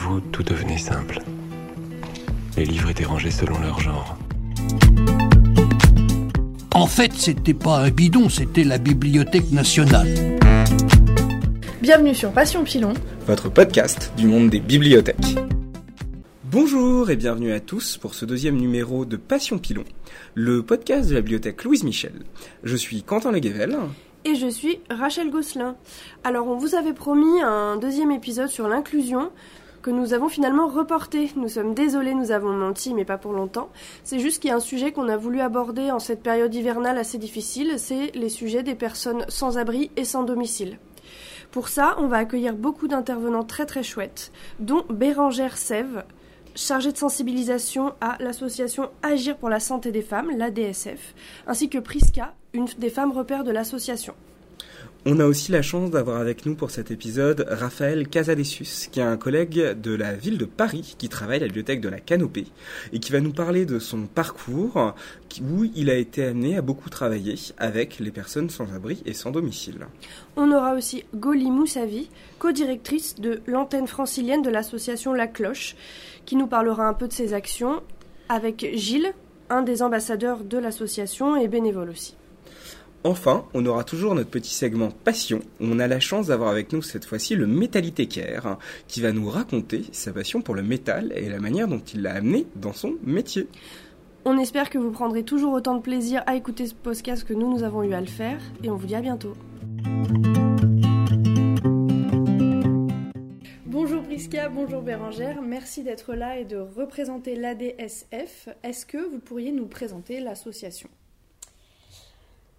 [0.00, 1.20] vous, tout devenait simple.
[2.56, 4.16] Les livres étaient rangés selon leur genre.
[6.74, 10.08] En fait, c'était pas un bidon, c'était la Bibliothèque nationale.
[11.82, 12.94] Bienvenue sur Passion Pilon,
[13.26, 15.36] votre podcast du monde des bibliothèques.
[16.44, 19.84] Bonjour et bienvenue à tous pour ce deuxième numéro de Passion Pilon,
[20.34, 22.14] le podcast de la bibliothèque Louise Michel.
[22.64, 23.76] Je suis Quentin Leguevel.
[24.24, 25.76] Et je suis Rachel Gosselin.
[26.24, 29.30] Alors, on vous avait promis un deuxième épisode sur l'inclusion
[29.82, 31.30] que nous avons finalement reporté.
[31.36, 33.70] Nous sommes désolés, nous avons menti, mais pas pour longtemps.
[34.04, 36.98] C'est juste qu'il y a un sujet qu'on a voulu aborder en cette période hivernale
[36.98, 40.78] assez difficile, c'est les sujets des personnes sans abri et sans domicile.
[41.50, 44.30] Pour ça, on va accueillir beaucoup d'intervenants très très chouettes,
[44.60, 46.04] dont Bérangère Sève,
[46.54, 51.14] chargée de sensibilisation à l'association Agir pour la santé des femmes, l'ADSF,
[51.46, 54.14] ainsi que Priska, une des femmes repères de l'association.
[55.06, 59.02] On a aussi la chance d'avoir avec nous pour cet épisode Raphaël Casadessus, qui est
[59.02, 62.44] un collègue de la ville de Paris qui travaille à la bibliothèque de la Canopée
[62.92, 64.94] et qui va nous parler de son parcours
[65.40, 69.30] où il a été amené à beaucoup travailler avec les personnes sans abri et sans
[69.30, 69.86] domicile.
[70.36, 75.76] On aura aussi Goli Moussavi, co-directrice de l'antenne francilienne de l'association La Cloche,
[76.26, 77.82] qui nous parlera un peu de ses actions
[78.28, 79.14] avec Gilles,
[79.48, 82.16] un des ambassadeurs de l'association et bénévole aussi.
[83.02, 85.40] Enfin, on aura toujours notre petit segment passion.
[85.58, 89.84] On a la chance d'avoir avec nous cette fois-ci le métallithécaire qui va nous raconter
[89.90, 93.48] sa passion pour le métal et la manière dont il l'a amené dans son métier.
[94.26, 97.50] On espère que vous prendrez toujours autant de plaisir à écouter ce podcast que nous,
[97.50, 99.32] nous avons eu à le faire et on vous dit à bientôt.
[103.64, 108.50] Bonjour Priska, bonjour Bérangère, merci d'être là et de représenter l'ADSF.
[108.62, 110.90] Est-ce que vous pourriez nous présenter l'association?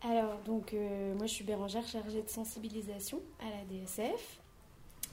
[0.03, 4.39] Alors, donc, euh, moi je suis Bérangère, chargée de sensibilisation à la DSF.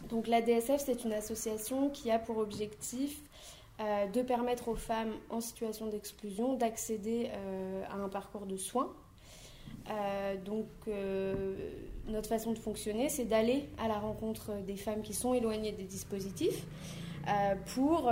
[0.09, 3.21] Donc, la DSF, c'est une association qui a pour objectif
[3.81, 8.91] euh, de permettre aux femmes en situation d'exclusion d'accéder euh, à un parcours de soins.
[10.45, 10.67] donc,
[12.07, 15.85] notre façon de fonctionner, c'est d'aller à la rencontre des femmes qui sont éloignées des
[15.85, 16.67] dispositifs
[17.75, 18.11] pour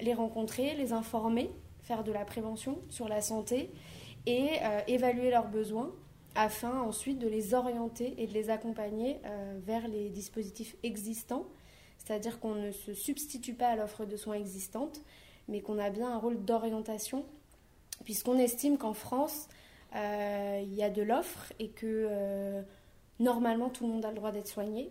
[0.00, 1.50] les rencontrer, les informer,
[1.82, 3.70] faire de la prévention sur la santé
[4.26, 4.50] et
[4.86, 5.90] évaluer leurs besoins
[6.34, 11.46] afin ensuite de les orienter et de les accompagner euh, vers les dispositifs existants,
[11.98, 15.00] c'est-à-dire qu'on ne se substitue pas à l'offre de soins existante,
[15.48, 17.24] mais qu'on a bien un rôle d'orientation,
[18.04, 19.48] puisqu'on estime qu'en France,
[19.94, 22.62] euh, il y a de l'offre et que euh,
[23.20, 24.90] normalement tout le monde a le droit d'être soigné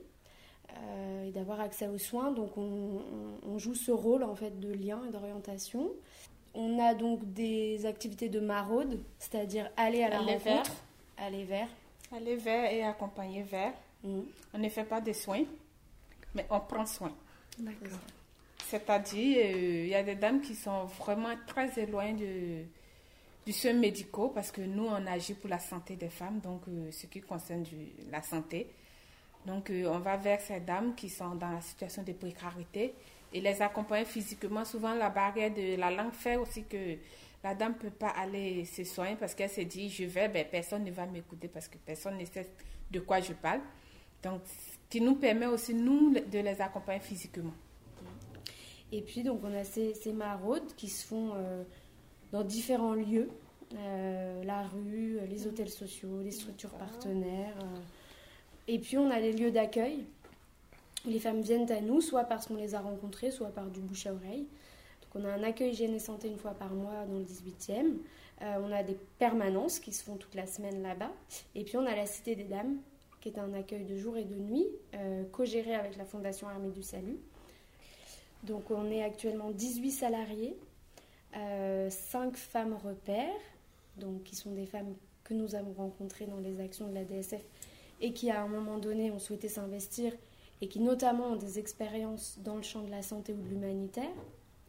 [1.28, 5.12] et d'avoir accès aux soins, donc on, joue ce rôle en fait de lien et
[5.12, 5.92] d'orientation.
[6.54, 10.72] On a donc des activités de maraude, c'est-à-dire aller à la rencontre
[11.22, 11.68] aller vers
[12.14, 13.74] Aller vers et accompagner vers.
[14.04, 14.22] Mm.
[14.54, 15.46] On ne fait pas de soins,
[16.36, 17.14] mais on prend soin.
[17.58, 18.00] D'accord.
[18.68, 22.66] C'est-à-dire, euh, il y a des dames qui sont vraiment très éloignées
[23.46, 26.92] du soin médical parce que nous, on agit pour la santé des femmes, donc euh,
[26.92, 27.66] ce qui concerne
[28.10, 28.68] la santé.
[29.46, 32.94] Donc, euh, on va vers ces dames qui sont dans la situation de précarité
[33.34, 34.66] et les accompagner physiquement.
[34.66, 36.98] Souvent, la barrière de la langue fait aussi que
[37.44, 40.46] la dame ne peut pas aller se soigner parce qu'elle se dit, je vais, ben,
[40.50, 42.48] personne ne va m'écouter parce que personne ne sait
[42.92, 43.62] de quoi je parle.
[44.22, 47.54] Donc, ce qui nous permet aussi, nous, de les accompagner physiquement.
[48.92, 51.64] Et puis, donc, on a ces, ces maraudes qui se font euh,
[52.32, 53.30] dans différents lieux.
[53.76, 57.56] Euh, la rue, les hôtels sociaux, les structures partenaires.
[57.62, 57.80] Euh.
[58.68, 60.06] Et puis, on a les lieux d'accueil.
[61.06, 64.06] Les femmes viennent à nous, soit parce qu'on les a rencontrées, soit par du bouche
[64.06, 64.46] à oreille
[65.16, 67.98] on a un accueil hygiène et santé une fois par mois dans le 18e.
[68.42, 71.12] Euh, on a des permanences qui se font toute la semaine là-bas.
[71.56, 72.78] Et puis on a la Cité des Dames,
[73.20, 76.70] qui est un accueil de jour et de nuit, euh, co-géré avec la Fondation Armée
[76.70, 77.18] du Salut.
[78.44, 80.58] Donc on est actuellement 18 salariés,
[81.38, 83.30] euh, 5 femmes repères,
[83.98, 87.44] donc qui sont des femmes que nous avons rencontrées dans les actions de la DSF
[88.00, 90.14] et qui à un moment donné ont souhaité s'investir
[90.62, 94.10] et qui notamment ont des expériences dans le champ de la santé ou de l'humanitaire.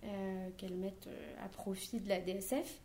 [0.04, 2.80] Euh, qu'elles mettent euh, à profit de la DSF.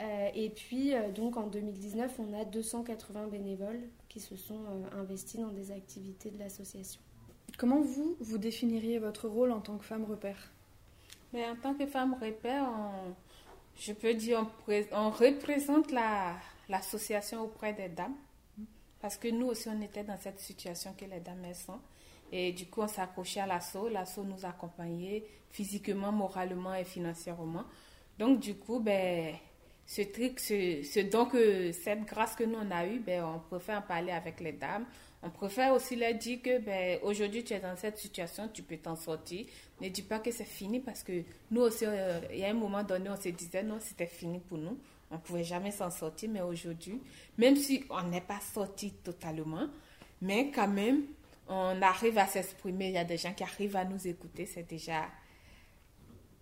[0.00, 4.58] Euh, et puis, donc en 2019, on a 280 bénévoles qui se sont
[4.92, 7.00] investis dans des activités de l'association.
[7.56, 10.50] Comment vous, vous définiriez votre rôle en tant que femme repère?
[11.32, 12.68] Mais En tant que femme repère,
[13.78, 14.44] je peux dire
[14.92, 15.92] on, représente
[16.68, 18.16] l'association auprès des dames.
[19.00, 21.78] Parce que nous aussi, on était dans cette situation que les dames sont.
[22.30, 23.88] Et du coup, on s'accrochait à l'assaut.
[23.88, 27.64] L'assaut nous accompagnait physiquement, moralement et financièrement.
[28.18, 29.34] Donc, du coup, ben,
[29.86, 33.82] ce truc, ce, ce cette grâce que nous on a eu, ben, on préfère en
[33.82, 34.84] parler avec les dames.
[35.22, 38.76] On préfère aussi leur dire que ben, aujourd'hui tu es dans cette situation, tu peux
[38.76, 39.46] t'en sortir.
[39.80, 42.54] Ne dis pas que c'est fini parce que nous aussi, euh, il y a un
[42.54, 44.78] moment donné, on se disait non, c'était fini pour nous.
[45.10, 47.02] On ne pouvait jamais s'en sortir, mais aujourd'hui,
[47.36, 49.66] même si on n'est pas sorti totalement,
[50.22, 51.02] mais quand même,
[51.50, 52.88] on arrive à s'exprimer.
[52.88, 54.46] Il y a des gens qui arrivent à nous écouter.
[54.46, 55.06] C'est déjà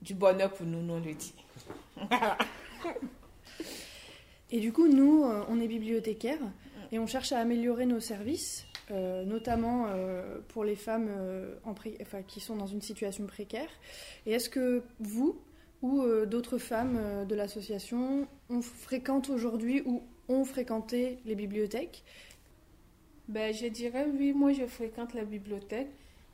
[0.02, 1.34] du bonheur pour nous, nous on le dit.
[4.50, 6.38] Et du coup, nous, euh, on est bibliothécaires
[6.90, 11.10] et on cherche à améliorer nos services, euh, notamment euh, pour les femmes
[12.26, 13.68] qui sont dans une situation précaire.
[14.26, 15.40] Et est-ce que vous
[15.80, 18.26] ou d'autres femmes de l'association
[18.60, 22.02] fréquentent aujourd'hui ou ont fréquenté les bibliothèques
[23.28, 25.88] ben, Je dirais oui, moi je fréquente la bibliothèque,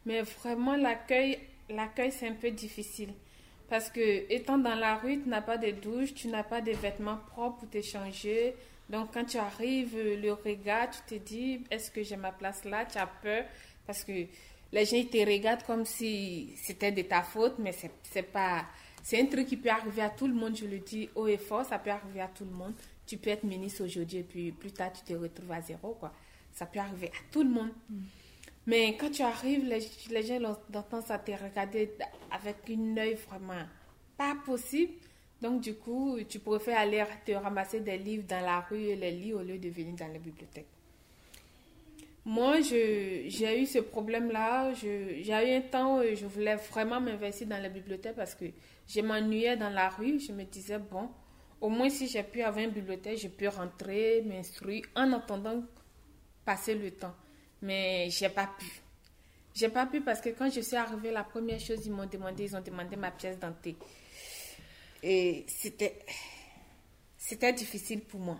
[0.06, 1.38] mais vraiment l'accueil,
[1.68, 3.12] l'accueil c'est un peu difficile.
[3.68, 6.72] Parce que étant dans la rue, tu n'as pas de douche, tu n'as pas de
[6.72, 8.54] vêtements propres pour t'échanger.
[8.88, 12.84] Donc quand tu arrives, le regard, tu te dis, est-ce que j'ai ma place là?
[12.84, 13.44] Tu as peur
[13.86, 14.26] parce que
[14.72, 18.66] les gens ils te regardent comme si c'était de ta faute, mais c'est, c'est pas...
[19.02, 21.36] C'est un truc qui peut arriver à tout le monde, je le dis haut et
[21.36, 22.72] fort, ça peut arriver à tout le monde.
[23.06, 26.10] Tu peux être ministre aujourd'hui et puis plus tard tu te retrouves à zéro, quoi.
[26.54, 27.72] Ça peut arriver à tout le monde.
[27.90, 28.02] Mm.
[28.66, 31.90] Mais quand tu arrives, les, les gens tendance à te regarder
[32.30, 33.66] avec une œil vraiment
[34.16, 34.94] pas possible.
[35.42, 39.10] Donc, du coup, tu préfères aller te ramasser des livres dans la rue et les
[39.10, 40.68] lire au lieu de venir dans la bibliothèque.
[42.24, 44.72] Moi, j'ai eu ce problème-là.
[44.72, 48.46] J'ai eu un temps où je voulais vraiment m'investir dans la bibliothèque parce que
[48.88, 50.18] je m'ennuyais dans la rue.
[50.18, 51.10] Je me disais, bon,
[51.60, 55.62] au moins si j'ai pu avoir une bibliothèque, je peux rentrer, m'instruire en attendant
[56.44, 57.14] passer le temps
[57.64, 58.66] mais j'ai pas pu.
[59.54, 62.44] J'ai pas pu parce que quand je suis arrivée, la première chose, ils m'ont demandé,
[62.44, 63.76] ils ont demandé ma pièce dentée.
[65.02, 65.98] Et c'était,
[67.16, 68.38] c'était difficile pour moi.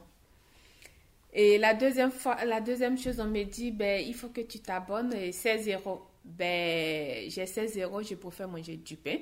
[1.32, 4.60] Et la deuxième fois, la deuxième chose, on me dit, ben, il faut que tu
[4.60, 6.02] t'abonnes, 16 euros.
[6.24, 9.16] Ben, j'ai 16 euros, je préfère manger du pain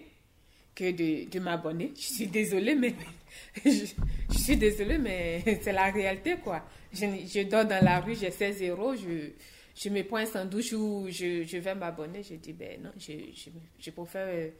[0.74, 1.92] que de, de m'abonner.
[1.96, 2.94] Je suis désolée, mais
[3.64, 3.86] je,
[4.30, 6.64] je suis désolée, mais c'est la réalité, quoi.
[6.92, 9.30] Je, je dors dans la rue, j'ai 16 euros, je,
[9.74, 13.12] je me prends un sandwich ou je, je vais m'abonner, je dis, ben non, je,
[13.34, 14.50] je, je préfère euh,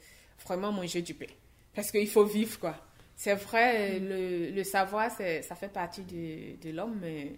[0.46, 1.26] vraiment manger du pain.
[1.74, 2.76] Parce qu'il faut vivre, quoi.
[3.14, 4.08] C'est vrai, mm.
[4.08, 7.32] le, le savoir, ça fait partie de, de l'homme, mais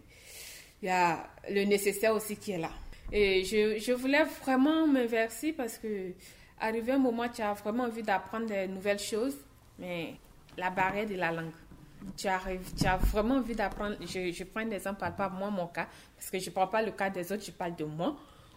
[0.83, 2.71] il y a le nécessaire aussi qui est là.
[3.13, 6.13] Et je, je voulais vraiment m'inverser parce que,
[6.61, 9.37] arrivé un moment, tu as vraiment envie d'apprendre des nouvelles choses,
[9.79, 10.15] mais
[10.57, 11.53] la barrière de la langue
[12.17, 13.97] tu arrives, tu as vraiment envie d'apprendre.
[14.01, 16.83] Je, je prends un exemple à moi, mon cas, parce que je ne parle pas
[16.83, 18.17] le cas des autres, je parle de moi.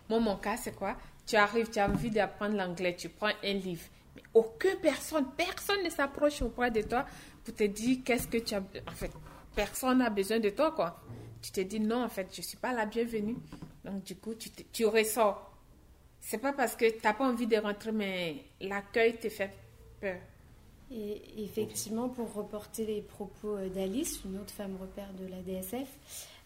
[0.09, 0.95] Moi, mon cas, c'est quoi?
[1.25, 3.83] Tu arrives, tu as envie d'apprendre l'anglais, tu prends un livre.
[4.15, 7.05] Mais aucune personne, personne ne s'approche auprès de toi
[7.43, 8.61] pour te dire qu'est-ce que tu as.
[8.87, 9.11] En fait,
[9.55, 11.01] personne n'a besoin de toi, quoi.
[11.41, 13.35] Tu te dis non, en fait, je ne suis pas la bienvenue.
[13.83, 15.51] Donc, du coup, tu, tu ressors.
[16.19, 19.51] C'est pas parce que tu n'as pas envie de rentrer, mais l'accueil te fait
[19.99, 20.17] peur.
[20.91, 25.87] Et effectivement, pour reporter les propos euh, d'Alice, une autre femme repère de la DSF,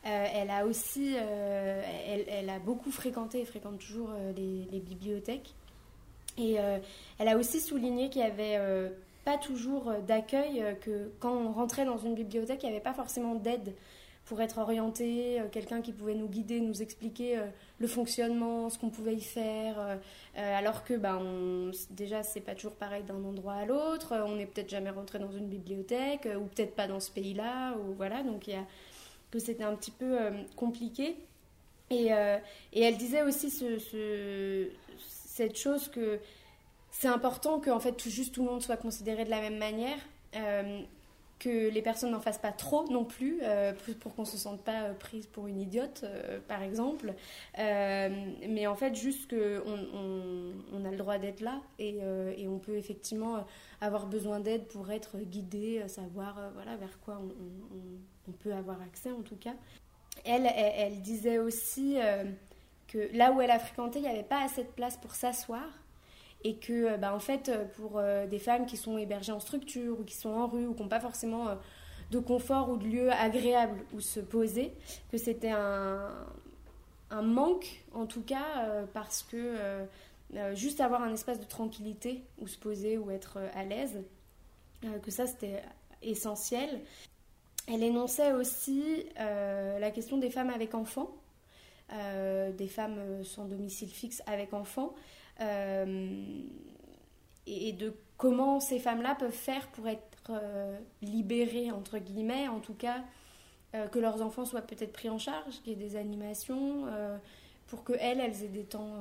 [0.05, 5.53] euh, elle a aussi, euh, elle, a beaucoup fréquenté et fréquente toujours les, bibliothèques.
[6.37, 6.55] Et
[7.19, 8.57] elle a aussi souligné qu'il n'y avait
[9.25, 13.35] pas toujours d'accueil, que quand on rentrait dans une bibliothèque, il n'y avait pas forcément
[13.35, 13.75] d'aide
[14.25, 17.47] pour être orienté, euh, quelqu'un qui pouvait nous guider, nous expliquer euh,
[17.79, 19.75] le fonctionnement, ce qu'on pouvait y faire.
[19.79, 19.97] Euh,
[20.35, 24.15] alors que ben, on, déjà, c'est pas toujours pareil d'un endroit à l'autre.
[24.25, 27.73] On n'est peut-être jamais rentré dans une bibliothèque ou peut-être pas dans ce pays-là.
[27.77, 28.49] Ou voilà, donc
[29.31, 30.17] que c'était un petit peu
[30.55, 31.15] compliqué.
[31.89, 32.11] Et,
[32.71, 36.19] et, elle disait aussi ce, ce, cette chose que
[36.89, 39.99] c'est important que fait tout, juste tout le monde soit considéré de la même manière
[41.41, 44.61] que les personnes n'en fassent pas trop non plus, euh, pour qu'on ne se sente
[44.61, 47.15] pas euh, prise pour une idiote, euh, par exemple.
[47.57, 51.99] mais en fait, juste qu'on on, a le droit d'être là et,
[52.47, 53.43] on peut effectivement
[53.79, 57.19] avoir besoin d'aide pour être guidé, savoir voilà, vers quoi
[58.27, 59.55] on, peut avoir accès en tout cas.
[60.25, 61.97] Elle disait aussi
[62.87, 65.67] que là où elle a fréquenté, il n'y avait pas assez de place pour s'asseoir
[66.43, 69.39] et que euh, bah, en fait euh, pour euh, des femmes qui sont hébergées en
[69.39, 71.47] structure ou qui sont en rue ou qui n'ont pas forcément
[72.11, 74.73] de confort ou de lieu agréable où se poser,
[75.11, 76.09] que c'était un,
[77.23, 79.85] manque en tout cas parce que
[80.53, 84.01] juste avoir un espace de tranquillité où se poser ou être à l'aise,
[85.03, 85.61] que ça c'était
[86.01, 86.81] essentiel.
[87.67, 91.11] Elle énonçait aussi la question des femmes avec enfants,
[91.89, 94.95] des femmes sans domicile fixe avec enfants,
[97.47, 100.31] et de comment ces femmes-là peuvent faire pour être
[101.01, 103.03] libérées, entre guillemets, en tout cas,
[103.91, 106.85] que leurs enfants soient peut-être pris en charge, qu'il y ait des animations,
[107.67, 108.97] pour qu'elles, elles aient des temps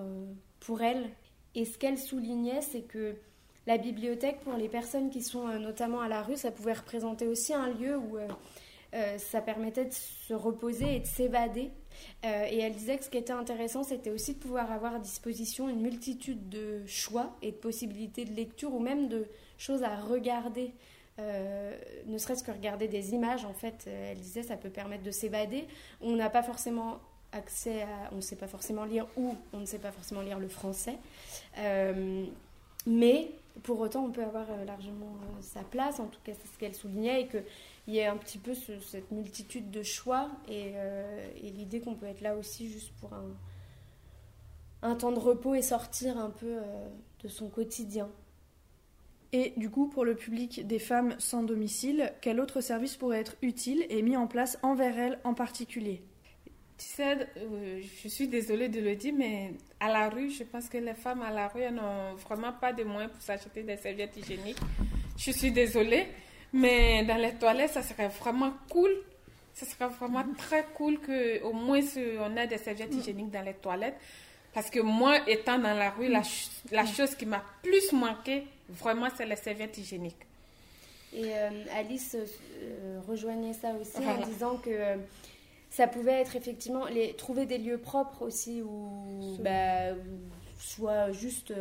[0.61, 1.11] pour elles.
[1.55, 3.17] Et ce qu'elle soulignait, c'est que
[3.67, 7.53] la bibliothèque, pour les personnes qui sont notamment à la rue, ça pouvait représenter aussi
[7.53, 8.17] un lieu où
[8.93, 11.71] euh, ça permettait de se reposer et de s'évader.
[12.25, 14.99] Euh, et elle disait que ce qui était intéressant, c'était aussi de pouvoir avoir à
[14.99, 19.27] disposition une multitude de choix et de possibilités de lecture ou même de
[19.59, 20.73] choses à regarder.
[21.21, 25.11] Euh, ne serait-ce que regarder des images, en fait, elle disait, ça peut permettre de
[25.11, 25.67] s'évader.
[26.01, 26.99] On n'a pas forcément
[27.33, 30.41] accès à, on ne sait pas forcément lire ou on ne sait pas forcément lire
[30.41, 30.99] le français.
[32.87, 33.31] mais
[33.63, 37.23] pour autant, on peut avoir largement sa place, en tout cas, c'est ce qu'elle soulignait,
[37.23, 37.39] et que
[37.87, 42.07] il y a un petit peu cette multitude de choix euh, et, l'idée qu'on peut
[42.07, 43.35] être là aussi juste pour un,
[44.83, 46.89] un, temps de repos et sortir un peu euh,
[47.23, 48.09] de son quotidien.
[49.33, 53.37] Et du coup, pour le public des femmes sans domicile, quel autre service pourrait être
[53.43, 56.03] utile et mis en place envers elles en particulier?
[56.77, 60.69] Tu sais, euh, je suis désolée de le dire, mais à la rue, je pense
[60.69, 64.17] que les femmes à la rue n'ont vraiment pas de moyens pour s'acheter des serviettes
[64.17, 64.59] hygiéniques.
[65.17, 66.09] Je suis désolée.
[66.53, 68.91] Mais dans les toilettes, ça serait vraiment cool.
[69.55, 71.81] Ce serait vraiment très cool qu'au moins
[72.21, 73.97] on ait des serviettes hygiéniques dans les toilettes.
[74.53, 76.23] Parce que moi, étant dans la rue, la,
[76.73, 80.27] la chose qui m'a plus manqué, vraiment, c'est les serviettes hygiéniques.
[81.13, 84.97] Et euh, Alice euh, rejoignait ça aussi en disant que euh,
[85.71, 89.93] ça pouvait être effectivement les, trouver des lieux propres aussi où, bah,
[90.61, 91.53] soit juste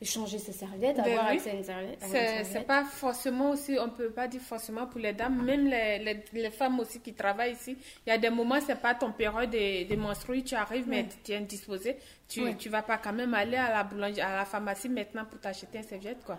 [0.00, 2.02] échanger ses serviettes, ben avoir accès à une serviette.
[2.44, 6.50] C'est pas forcément aussi, on peut pas dire forcément pour les dames, même les, les,
[6.50, 7.76] femmes aussi qui travaillent ici.
[8.06, 11.06] Il y a des moments, c'est pas ton période de, de menstruer, tu arrives, mais
[11.24, 11.96] tu es indisposé.
[12.28, 15.24] Tu, ne tu vas pas quand même aller à la boulangerie, à la pharmacie maintenant
[15.24, 16.38] pour t'acheter une serviette, quoi.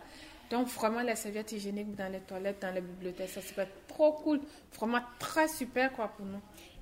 [0.49, 4.39] Donc, vraiment, les serviettes hygiéniques dans les toilettes, dans les bibliothèques, ça serait trop cool.
[4.77, 6.39] Vraiment très super, quoi, pour nous.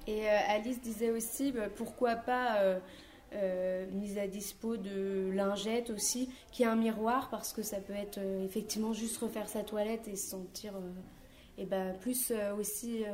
[0.08, 2.58] Et euh, Alice disait aussi, bah, pourquoi pas.
[2.58, 2.80] Euh,
[3.36, 7.94] euh, mise à dispo de lingettes aussi, qui a un miroir parce que ça peut
[7.94, 12.34] être euh, effectivement juste refaire sa toilette et se sentir et euh, eh ben, plus
[12.58, 13.06] aussi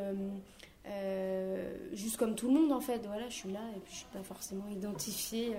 [1.93, 3.05] juste comme tout le monde en fait.
[3.05, 5.55] Voilà, je suis là et puis je suis pas forcément identifiée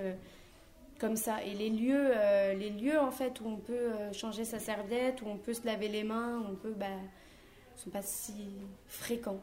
[0.99, 1.45] comme ça.
[1.45, 2.11] Et les lieux,
[2.59, 5.87] les lieux en fait où on peut changer sa serviette, où on peut se laver
[5.87, 6.87] les mains, on peut, bah,
[7.77, 8.35] sont pas si
[8.89, 9.41] fréquents.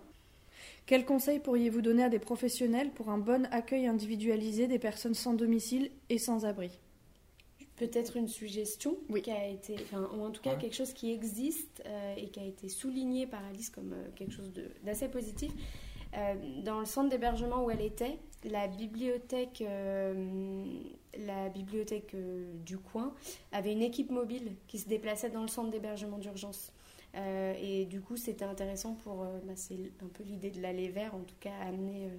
[0.90, 5.36] Quels conseils pourriez-vous donner à des professionnels pour un bon accueil individualisé des personnes sans
[5.36, 6.80] domicile et sans abri?
[7.76, 12.16] Peut-être une suggestion qui a été, ou en tout cas quelque chose qui existe euh,
[12.18, 14.52] et qui a été souligné par Alice comme euh, quelque chose
[14.84, 15.52] d'assez positif.
[16.18, 19.64] Euh, dans le centre d'hébergement où elle était, la bibliothèque,
[21.20, 22.16] la bibliothèque
[22.66, 23.14] du coin
[23.52, 26.74] avait une équipe mobile qui se déplaçait dans le centre d'hébergement d'urgence.
[27.20, 29.24] Euh, et du coup, c'était intéressant pour.
[29.24, 32.10] Euh, bah, c'est un peu l'idée de l'aller vers, en tout cas, amener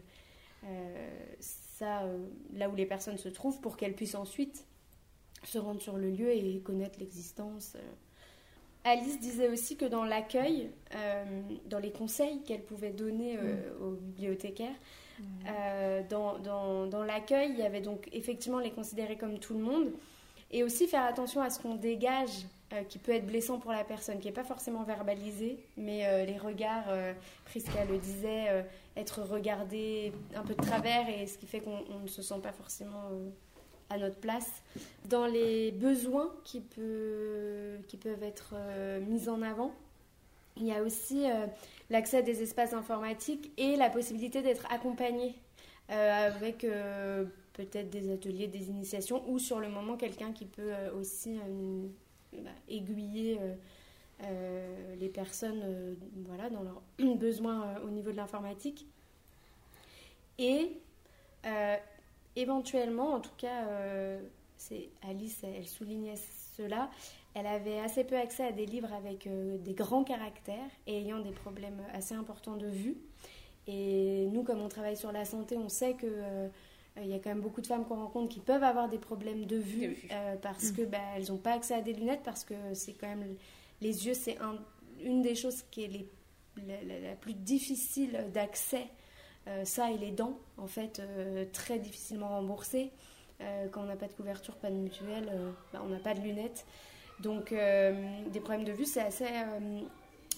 [0.65, 1.09] euh,
[1.41, 2.03] ça
[2.55, 4.67] là où les personnes se trouvent pour qu'elles puissent ensuite
[5.45, 7.77] se rendre sur le lieu et connaître l'existence.
[8.85, 10.71] Alice disait aussi que dans l'accueil,
[11.67, 13.83] dans les conseils qu'elle pouvait donner mm.
[13.83, 14.77] aux bibliothécaires,
[15.19, 16.09] mm.
[16.11, 19.93] dans, dans, dans l'accueil, il y avait donc effectivement les considérer comme tout le monde
[20.51, 23.83] et aussi faire attention à ce qu'on dégage euh, qui peut être blessant pour la
[23.83, 27.13] personne, qui n'est pas forcément verbalisé, mais euh, les regards, euh,
[27.45, 28.65] Prisca le disait,
[28.97, 32.53] être regardé un peu de travers, et ce qui fait qu'on ne se sent pas
[32.53, 33.11] forcément
[33.89, 34.63] à notre place.
[35.07, 38.55] Dans les besoins qui peuvent être
[39.01, 39.75] mis en avant,
[40.57, 41.25] il y a aussi
[41.89, 45.35] l'accès à des espaces informatiques et la possibilité d'être accompagné
[45.89, 46.65] avec
[47.53, 51.41] peut-être des ateliers, des initiations, ou sur le moment quelqu'un qui peut aussi
[52.33, 53.55] bah, aiguiller euh,
[54.23, 55.95] euh, les personnes euh,
[56.27, 56.83] voilà, dans leurs
[57.17, 58.87] besoins au niveau de l'informatique.
[60.39, 60.79] Et
[62.35, 63.67] éventuellement, en tout cas,
[65.03, 66.17] Alice, elle soulignait
[66.57, 66.91] cela,
[67.35, 71.33] elle avait assez peu accès à des livres avec des grands caractères et ayant des
[71.33, 72.97] problèmes assez importants de vue.
[73.67, 76.07] Et nous, comme on travaille sur la santé, on sait que
[76.97, 79.47] il y a quand même beaucoup de femmes qu'on rencontre qui peuvent avoir des problèmes
[79.47, 80.77] de vue, euh, parce mm.
[80.77, 83.37] que bah, elles n'ont pas accès à des lunettes parce que c'est quand même
[83.81, 84.57] les yeux c'est un,
[85.03, 86.07] une des choses qui est les,
[87.03, 88.87] la, plus difficile d'accès
[89.49, 92.91] euh, ça et les dents en fait euh, très difficilement remboursées.
[93.73, 95.33] Quand on n'a pas de couverture pas de mutuelle
[95.73, 96.67] bah, on n'a pas de lunettes.
[97.21, 99.25] Donc des problèmes de vue c'est assez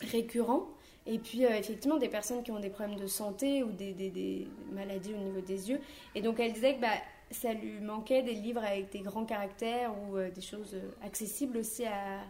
[0.03, 0.69] récurrent
[1.07, 4.11] et puis, euh, effectivement, des personnes qui ont des problèmes de santé ou des, des,
[4.11, 5.81] des, maladies au niveau des yeux.
[6.15, 6.95] Et donc, elle disait que bah,
[7.31, 11.59] ça lui manquait des livres avec des grands caractères ou euh, des choses euh, accessibles
[11.59, 12.21] aussi à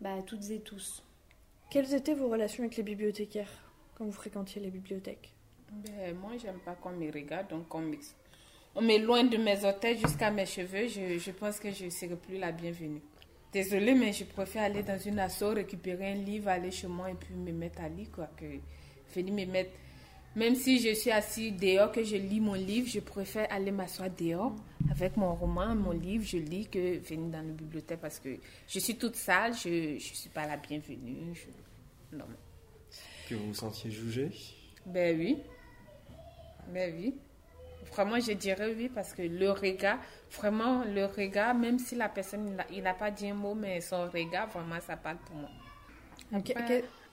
[0.00, 1.02] bah, toutes et tous.
[1.70, 3.50] Quelles étaient vos relations avec les bibliothécaires
[3.94, 5.32] quand vous fréquentiez les bibliothèques?
[5.70, 10.46] Ben, moi, j'aime pas qu'on me regarde, donc on m'éloigne de mes orteils jusqu'à mes
[10.46, 10.88] cheveux.
[10.88, 13.02] Je, je pense que je ne serai plus la bienvenue.
[13.52, 17.14] Désolée, mais je préfère aller dans une asso, récupérer un livre, aller chez moi et
[17.14, 18.28] puis me mettre à lire, quoi.
[18.36, 18.44] Que
[19.14, 19.70] venir me mettre.
[20.36, 24.10] Même si je suis assis dehors, que je lis mon livre, je préfère aller m'asseoir
[24.10, 24.54] dehors
[24.90, 28.36] avec mon roman, mon livre, je lis que venir dans la bibliothèque parce que
[28.68, 31.34] je suis toute sale, je ne suis pas la bienvenue.
[31.34, 32.26] je- Non,
[33.28, 34.28] Que vous vous sentiez jugé
[34.86, 35.38] ben oui.
[36.72, 37.14] Ben oui.
[37.92, 39.98] Vraiment, je dirais oui parce que le regard,
[40.32, 44.08] vraiment, le regard, même si la personne, il n'a- pas dit un mot, mais son
[44.08, 45.48] regard, vraiment, ça parle pour moi.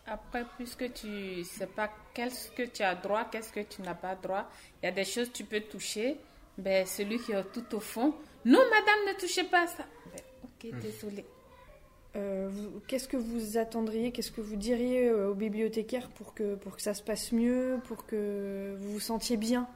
[0.07, 4.15] Après, puisque tu sais pas qu'est-ce que tu as droit, qu'est-ce que tu n'as pas
[4.15, 4.47] droit,
[4.81, 6.17] il y a des choses que tu peux toucher.
[6.57, 8.13] Ben, celui qui est tout au fond,
[8.45, 9.83] non, madame, ne touchez pas à ça.
[10.13, 10.21] Ben,
[10.73, 11.25] ok, désolé.
[12.15, 12.49] Euh,
[12.87, 16.81] Qu'est-ce que vous attendriez, qu'est-ce que vous diriez euh, aux bibliothécaires pour que, pour que
[16.81, 19.67] ça se passe mieux, pour que vous vous sentiez bien?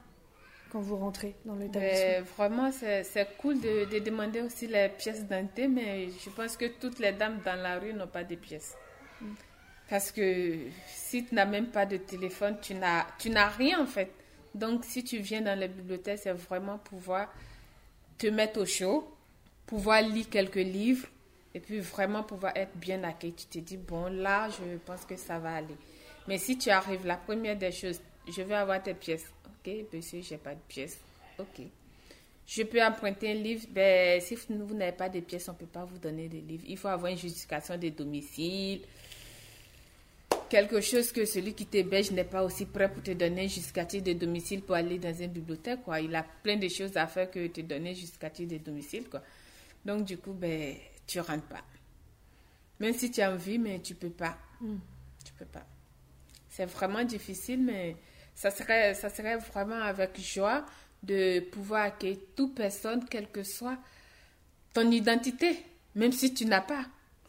[0.70, 5.68] Quand vous rentrez dans l'établissement vraiment, c'est cool de, de demander aussi les pièces d'identité,
[5.68, 8.76] mais je pense que toutes les dames dans la rue n'ont pas de pièces.
[9.88, 13.86] Parce que si tu n'as même pas de téléphone, tu n'as tu n'as rien en
[13.86, 14.10] fait.
[14.54, 17.32] Donc, si tu viens dans la bibliothèque, c'est vraiment pouvoir
[18.18, 19.08] te mettre au chaud,
[19.66, 21.06] pouvoir lire quelques livres
[21.54, 23.34] et puis vraiment pouvoir être bien accueilli.
[23.34, 25.76] Tu te dis, bon, là, je pense que ça va aller.
[26.28, 29.26] Mais si tu arrives, la première des choses, je vais avoir tes pièces.
[29.62, 30.98] Ok, monsieur, j'ai pas de pièces.
[31.38, 31.66] Ok.
[32.46, 33.66] Je peux emprunter un livre.
[33.70, 36.64] Ben, si vous, n'avez pas de pièces, on ne peut pas vous donner des livres.
[36.66, 38.80] Il faut avoir une justification de domicile.
[40.48, 44.02] Quelque chose que celui qui t'héberge n'est pas aussi prêt pour te donner un justificatif
[44.02, 45.84] de domicile pour aller dans une bibliothèque.
[45.84, 46.00] Quoi.
[46.00, 49.08] Il a plein de choses à faire que te donner un justificatif de domicile.
[49.08, 49.22] Quoi.
[49.84, 50.74] Donc, du coup, ben,
[51.06, 51.62] tu rentres pas.
[52.80, 54.36] Même si tu as envie, mais tu peux pas.
[55.24, 55.66] Tu peux pas.
[56.48, 57.94] C'est vraiment difficile, mais
[58.40, 60.64] ça serait, ça serait vraiment avec joie
[61.02, 63.76] de pouvoir accueillir toute personne, quelle que soit
[64.72, 65.62] ton identité,
[65.94, 66.86] même si tu n'as pas,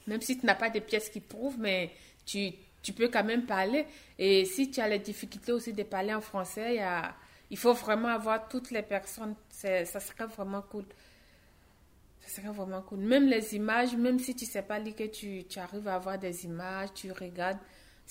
[0.07, 1.91] même si tu n'as pas de pièces qui prouvent, mais
[2.25, 3.87] tu, tu peux quand même parler.
[4.17, 6.79] Et si tu as les difficultés aussi de parler en français,
[7.49, 9.35] il, faut vraiment avoir toutes les personnes.
[9.49, 10.85] Ça serait vraiment cool.
[12.21, 12.99] Ça serait vraiment cool.
[12.99, 16.45] Même les images, même si tu sais pas lire, que tu arrives à avoir des
[16.45, 17.59] images, tu regardes,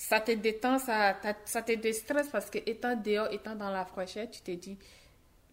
[0.01, 4.27] ça te détend, ça, ça te déstresse parce que étant dehors, étant dans la fraîcheur,
[4.31, 4.75] tu te dis,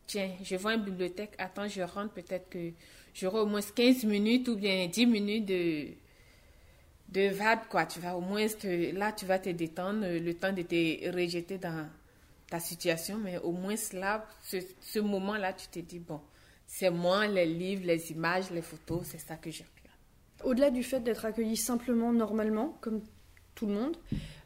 [0.06, 2.72] tiens, je vois une bibliothèque, attends, je rentre, peut-être que
[3.12, 5.88] j'aurai au moins 15 minutes ou bien 10 minutes de,
[7.11, 7.84] de vade, quoi.
[7.84, 8.46] Tu vas au moins,
[8.94, 11.87] là, tu vas te détendre, euh, le temps de te rejeter dans
[12.48, 16.22] ta situation, mais au moins là, ce, ce moment-là, tu te dis, bon,
[16.66, 19.98] c'est moi, les livres, les images, les photos, c'est ça que je regarde.
[20.42, 23.02] Au-delà du fait d'être accueilli simplement, normalement, comme
[23.54, 23.96] tout le monde,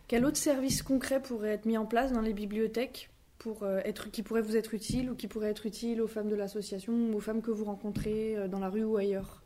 [0.08, 4.10] quel autre service concret pourrait être mis en place dans les bibliothèques pour euh, être,
[4.10, 7.16] qui pourrait vous être utile ou qui pourrait être utile aux femmes de l'association ou
[7.16, 9.42] aux femmes que vous rencontrez euh, dans la rue ou ailleurs?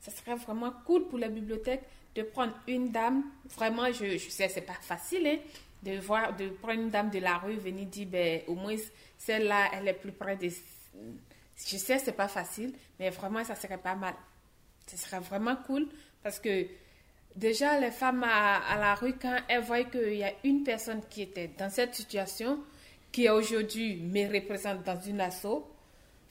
[0.00, 1.82] Ça serait vraiment cool pour la bibliothèque
[2.14, 3.24] de prendre une dame.
[3.56, 5.38] Vraiment, je, je sais, c'est pas facile, hein,
[5.82, 8.76] de voir, de prendre une dame de la rue, venir dire, ben, au moins,
[9.16, 10.50] celle-là, elle est plus près des.
[10.50, 14.14] Je sais, c'est pas facile, mais vraiment, ça serait pas mal.
[14.86, 15.88] Ce serait vraiment cool
[16.22, 16.66] parce que
[17.36, 21.22] déjà, les femmes à, la rue, quand elles voient qu'il y a une personne qui
[21.22, 22.60] était dans cette situation,
[23.12, 25.64] qui aujourd'hui me représente dans une asso,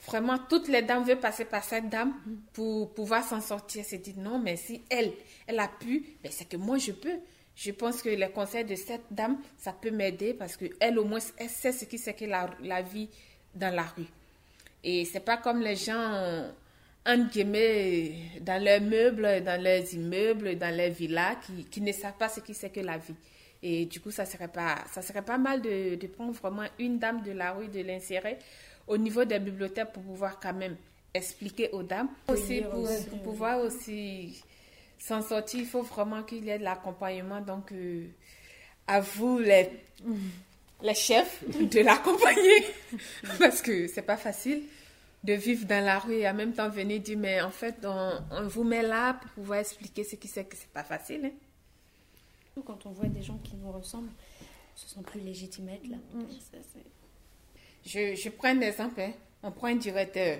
[0.06, 2.14] Vraiment, toutes les dames veulent passer par cette dame
[2.52, 3.84] pour pouvoir s'en sortir.
[3.84, 5.12] C'est dit non, mais si elle,
[5.46, 7.18] elle a pu, ben c'est que moi je peux.
[7.56, 11.04] Je pense que les conseils de cette dame, ça peut m'aider parce que elle au
[11.04, 13.08] moins, elle sait ce qui c'est que la, la vie
[13.54, 14.06] dans la rue.
[14.84, 16.52] Et c'est pas comme les gens,
[17.08, 22.16] entre guillemets, dans leurs meubles, dans leurs immeubles, dans leurs villas, qui, qui ne savent
[22.18, 23.14] pas ce qui c'est que la vie.
[23.62, 26.98] Et du coup, ça serait pas, ça serait pas mal de, de prendre vraiment une
[26.98, 28.38] dame de la rue, de l'insérer
[28.86, 30.76] au niveau des bibliothèques pour pouvoir quand même
[31.14, 32.08] expliquer aux dames.
[32.28, 34.42] Aussi, pour, pour pouvoir aussi
[34.98, 37.40] s'en sortir, il faut vraiment qu'il y ait de l'accompagnement.
[37.40, 38.06] Donc, euh,
[38.86, 39.70] à vous, les,
[40.82, 42.66] les chefs, de l'accompagner.
[43.38, 44.62] Parce que c'est pas facile
[45.24, 48.12] de vivre dans la rue et en même temps venir dire, mais en fait, on,
[48.30, 51.26] on vous met là pour pouvoir expliquer ce qui c'est que c'est pas facile.
[51.26, 52.60] Hein.
[52.64, 55.86] Quand on voit des gens qui nous ressemblent, on se sent plus légitime à être
[55.88, 55.96] là.
[56.52, 59.00] Ça, c'est- Je, je prends un exemple.
[59.00, 59.12] hein.
[59.42, 60.38] On prend un directeur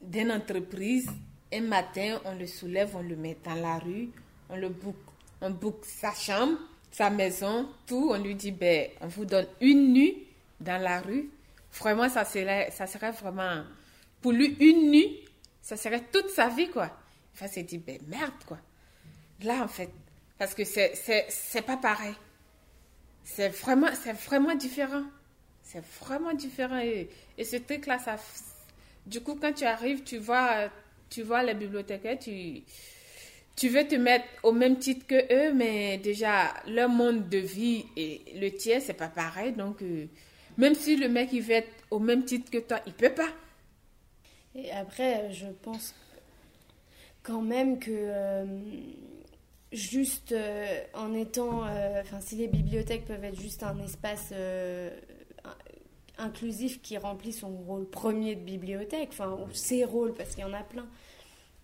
[0.00, 1.08] d'une entreprise.
[1.52, 4.08] Un matin, on le soulève, on le met dans la rue,
[4.48, 4.96] on le book,
[5.42, 6.56] on book sa chambre,
[6.90, 8.08] sa maison, tout.
[8.10, 10.24] On lui dit, ben, on vous donne une nuit
[10.60, 11.28] dans la rue.
[11.72, 13.64] Vraiment, ça serait, ça serait vraiment,
[14.20, 15.24] pour lui, une nuit,
[15.60, 16.90] ça serait toute sa vie, quoi.
[17.34, 18.58] Enfin, c'est dit, ben, merde, quoi.
[19.42, 19.90] Là, en fait,
[20.38, 22.14] parce que c'est pas pareil.
[23.24, 23.88] C'est vraiment
[24.28, 25.04] vraiment différent.
[25.62, 27.08] C'est vraiment différent et,
[27.38, 28.16] et ce truc là ça
[29.06, 30.68] du coup quand tu arrives, tu vois
[31.08, 32.62] tu vois les bibliothécaires, tu
[33.54, 37.84] tu veux te mettre au même titre que eux, mais déjà, leur monde de vie
[37.96, 39.52] et le tien, c'est pas pareil.
[39.52, 40.06] Donc, euh,
[40.62, 43.28] même si le mec, il veut être au même titre que toi, il peut pas.
[44.54, 45.94] Et après, je pense
[47.22, 48.44] quand même que euh,
[49.72, 51.62] juste euh, en étant,
[52.00, 54.32] enfin, si les bibliothèques peuvent être juste un espace
[56.18, 60.44] inclusif qui remplit son rôle premier de bibliothèque, enfin, ou ses rôles, parce qu'il y
[60.44, 60.86] en a plein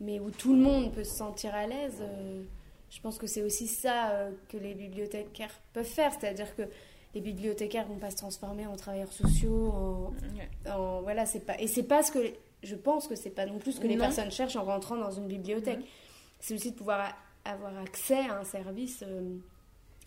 [0.00, 2.42] mais où tout le monde peut se sentir à l'aise, euh,
[2.90, 6.12] je pense que c'est aussi ça euh, que les bibliothécaires peuvent faire.
[6.18, 6.62] C'est-à-dire que
[7.14, 10.12] les bibliothécaires vont pas se transformer en travailleurs sociaux,
[10.66, 12.18] en, voilà, c'est pas et c'est pas ce que
[12.62, 15.10] je pense que c'est pas non plus ce que les personnes cherchent en rentrant dans
[15.10, 15.80] une bibliothèque.
[16.40, 19.36] C'est aussi de pouvoir avoir accès à un service euh,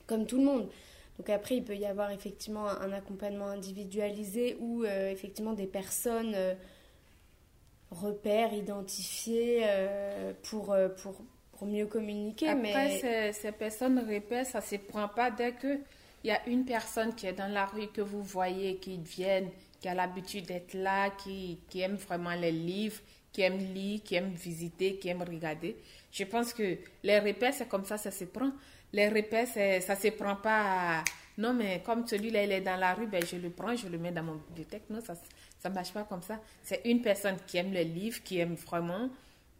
[0.06, 0.70] comme tout le monde.
[1.18, 6.36] Donc après, il peut y avoir effectivement un, accompagnement individualisé ou effectivement des personnes
[7.92, 12.50] repères identifiés euh, pour, euh, pour, pour, mieux communiquer.
[12.50, 15.54] Après, ces, ces, personnes repères, ça ne se prend pas dès
[16.22, 19.44] qu'il y a une personne qui est dans la rue que vous voyez, qui vient,
[19.80, 24.34] qui a l'habitude d'être là, qui, aime vraiment les livres, qui aime lire, qui aime
[24.34, 25.76] visiter, qui aime regarder.
[26.12, 28.52] Je pense que les repères, c'est comme ça, ça se prend.
[28.94, 31.04] Les repères, ça se prend pas.
[31.38, 33.98] Non, mais comme celui-là, il est dans la rue, ben, je le prends, je le
[33.98, 34.84] mets dans mon bibliothèque.
[34.90, 35.16] Non, ça
[35.70, 36.40] ne marche pas comme ça.
[36.62, 39.10] C'est une personne qui aime le livre, qui aime vraiment,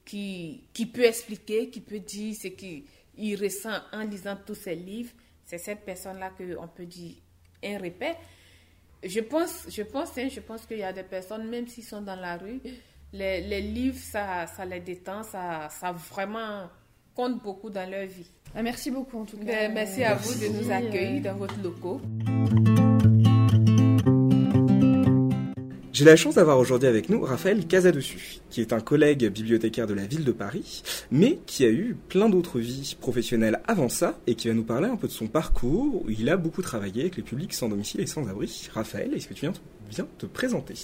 [0.06, 5.14] qui, qui peut expliquer, qui peut dire ce qu'il ressent en lisant tous ses livres.
[5.52, 7.16] C'est cette personne-là qu'on peut dire
[7.62, 8.16] un repère.
[9.04, 12.02] Je pense, je pense, hein, je pense qu'il y a des personnes, même s'ils sont
[12.02, 12.62] dans la rue,
[13.12, 16.70] les, les livres, ça, ça les détend, ça, ça vraiment
[17.14, 18.32] compte beaucoup dans leur vie.
[18.56, 19.44] Ah, merci beaucoup en tout cas.
[19.44, 22.00] Ben, merci à vous de nous accueillir dans votre locaux.
[25.94, 29.94] J'ai la chance d'avoir aujourd'hui avec nous Raphaël Casadessus, qui est un collègue bibliothécaire de
[29.94, 34.36] la ville de Paris, mais qui a eu plein d'autres vies professionnelles avant ça, et
[34.36, 37.18] qui va nous parler un peu de son parcours, où il a beaucoup travaillé avec
[37.18, 38.70] les publics sans domicile et sans abri.
[38.74, 40.76] Raphaël, est-ce que tu viens te présenter?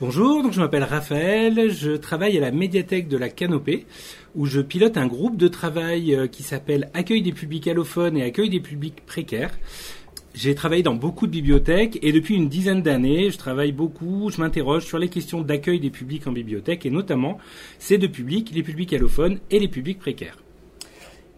[0.00, 3.86] Bonjour, donc je m'appelle Raphaël, je travaille à la médiathèque de la Canopée,
[4.34, 8.22] où je pilote un groupe de travail euh, qui s'appelle Accueil des publics allophones et
[8.22, 9.56] Accueil des publics précaires.
[10.36, 14.38] J'ai travaillé dans beaucoup de bibliothèques et depuis une dizaine d'années, je travaille beaucoup, je
[14.38, 17.38] m'interroge sur les questions d'accueil des publics en bibliothèque et notamment
[17.78, 20.36] ces deux publics, les publics allophones et les publics précaires.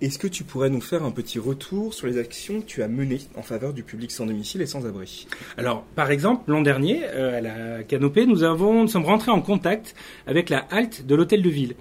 [0.00, 2.88] Est-ce que tu pourrais nous faire un petit retour sur les actions que tu as
[2.88, 5.28] menées en faveur du public sans domicile et sans abri?
[5.56, 9.40] Alors, par exemple, l'an dernier, euh, à la Canopée, nous, avons, nous sommes rentrés en
[9.40, 9.94] contact
[10.26, 11.74] avec la halte de l'hôtel de ville.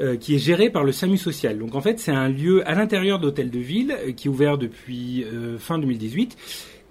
[0.00, 1.58] Euh, qui est géré par le SAMU social.
[1.58, 4.56] Donc en fait, c'est un lieu à l'intérieur d'hôtel de ville euh, qui est ouvert
[4.56, 6.36] depuis euh, fin 2018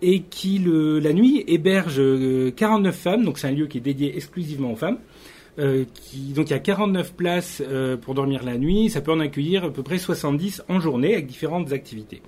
[0.01, 2.01] et qui la nuit héberge
[2.53, 3.23] 49 femmes.
[3.23, 4.97] Donc c'est un lieu qui est dédié exclusivement aux femmes.
[5.57, 7.63] qui, donc il y a 49 places
[8.01, 8.89] pour dormir la nuit.
[8.89, 12.21] Ça peut en accueillir à peu près 70 en journée avec différentes activités.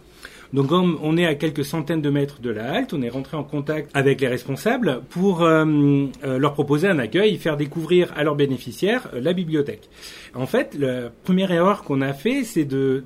[0.53, 3.43] Donc on est à quelques centaines de mètres de la halte, on est rentré en
[3.43, 5.65] contact avec les responsables pour euh,
[6.23, 9.89] euh, leur proposer un accueil, faire découvrir à leurs bénéficiaires euh, la bibliothèque.
[10.33, 13.03] En fait, la première erreur qu'on a fait, c'est de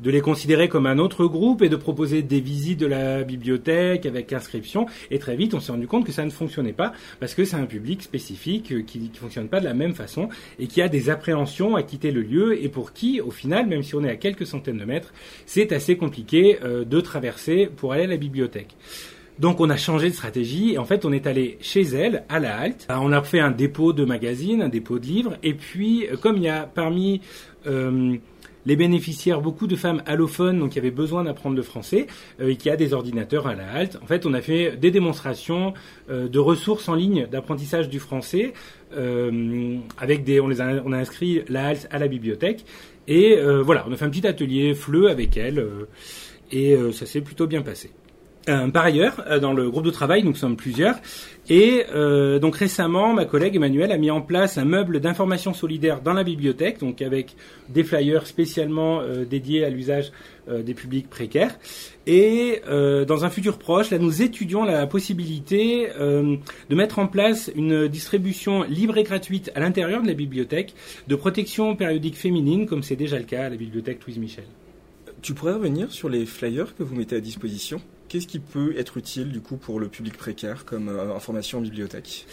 [0.00, 4.06] de les considérer comme un autre groupe et de proposer des visites de la bibliothèque
[4.06, 4.86] avec inscription.
[5.10, 7.56] Et très vite, on s'est rendu compte que ça ne fonctionnait pas parce que c'est
[7.56, 10.88] un public spécifique euh, qui ne fonctionne pas de la même façon et qui a
[10.88, 14.10] des appréhensions à quitter le lieu et pour qui, au final, même si on est
[14.10, 15.12] à quelques centaines de mètres,
[15.46, 18.76] c'est assez compliqué euh, de traverser pour aller à la bibliothèque.
[19.38, 22.40] Donc on a changé de stratégie et en fait on est allé chez elle à
[22.40, 22.88] la halte.
[22.90, 26.38] On a fait un dépôt de magazines, un dépôt de livres et puis euh, comme
[26.38, 27.20] il y a parmi
[27.66, 28.16] euh,
[28.66, 32.06] les bénéficiaires, beaucoup de femmes allophones, donc qui avaient besoin d'apprendre le français,
[32.40, 33.98] euh, et qui a des ordinateurs à la halte.
[34.02, 35.74] En fait, on a fait des démonstrations
[36.10, 38.52] euh, de ressources en ligne d'apprentissage du français,
[38.96, 42.64] euh, avec des, on les a, inscrit la halte à la bibliothèque,
[43.06, 45.64] et voilà, on a fait un petit atelier fleu avec elle,
[46.52, 47.90] et ça s'est plutôt bien passé.
[48.48, 50.96] Euh, par ailleurs, euh, dans le groupe de travail, nous sommes plusieurs,
[51.50, 56.00] et euh, donc récemment, ma collègue Emmanuelle a mis en place un meuble d'information solidaire
[56.00, 57.34] dans la bibliothèque, donc avec
[57.68, 60.12] des flyers spécialement dédiés à l'usage
[60.48, 61.58] des publics précaires.
[62.06, 67.88] Et dans un futur proche, là, nous étudions la possibilité de mettre en place une
[67.88, 70.74] distribution libre et gratuite à l'intérieur de la bibliothèque
[71.06, 74.44] de protection périodique féminine, comme c'est déjà le cas à la bibliothèque Louise Michel.
[75.22, 77.80] Tu pourrais revenir sur les flyers que vous mettez à disposition?
[78.08, 81.62] Qu'est-ce qui peut être utile du coup pour le public précaire comme euh, information en
[81.62, 82.26] bibliothèque?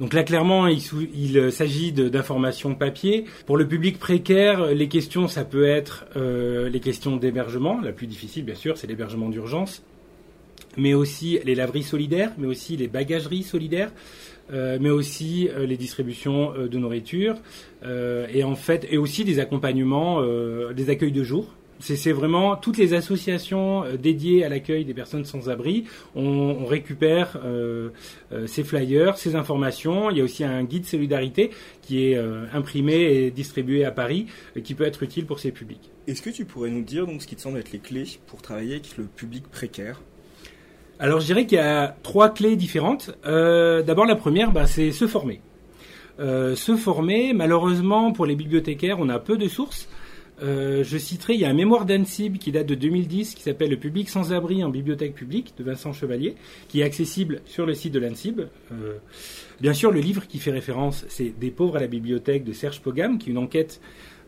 [0.00, 0.80] Donc là, clairement, il,
[1.14, 3.26] il s'agit d'informations papier.
[3.44, 7.78] Pour le public précaire, les questions, ça peut être euh, les questions d'hébergement.
[7.82, 9.82] La plus difficile, bien sûr, c'est l'hébergement d'urgence.
[10.78, 13.92] Mais aussi les laveries solidaires, mais aussi les bagageries solidaires.
[14.50, 17.36] Euh, mais aussi euh, les distributions euh, de nourriture
[18.32, 20.20] et en fait et aussi des accompagnements,
[20.72, 25.48] des accueils de jour c'est vraiment toutes les associations dédiées à l'accueil des personnes sans
[25.48, 25.84] abri.
[26.14, 27.90] On, on récupère euh,
[28.46, 30.10] ces flyers, ces informations.
[30.10, 31.50] Il y a aussi un guide solidarité
[31.82, 32.18] qui est
[32.52, 34.26] imprimé et distribué à Paris,
[34.62, 35.90] qui peut être utile pour ces publics.
[36.06, 38.42] Est-ce que tu pourrais nous dire donc ce qui te semble être les clés pour
[38.42, 40.00] travailler avec le public précaire?
[40.98, 43.16] Alors je dirais qu'il y a trois clés différentes.
[43.24, 45.40] Euh, D'abord la première, bah, c'est se former.
[46.18, 49.88] Euh, se former, malheureusement pour les bibliothécaires, on a peu de sources.
[50.42, 53.70] Euh, je citerai, il y a un mémoire d'ANSIB qui date de 2010 qui s'appelle
[53.70, 56.36] Le public sans abri en bibliothèque publique de Vincent Chevalier,
[56.68, 58.42] qui est accessible sur le site de l'ANSIB.
[58.72, 58.98] Euh,
[59.60, 62.80] bien sûr, le livre qui fait référence, c'est Des pauvres à la bibliothèque de Serge
[62.80, 63.80] Pogam, qui est une enquête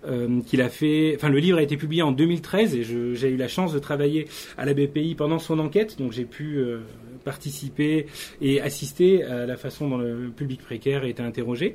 [0.07, 1.15] euh, qu'il a fait.
[1.15, 4.29] Enfin, le livre a été publié en 2013 et j'ai eu la chance de travailler
[4.57, 6.79] à la BPI pendant son enquête, donc j'ai pu euh,
[7.25, 8.07] participer
[8.41, 11.75] et assister à la façon dont le public précaire a été interrogé.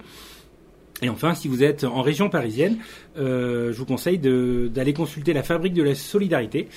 [1.02, 2.78] Et enfin, si vous êtes en région parisienne,
[3.18, 6.70] euh, je vous conseille d'aller consulter la Fabrique de la Solidarité,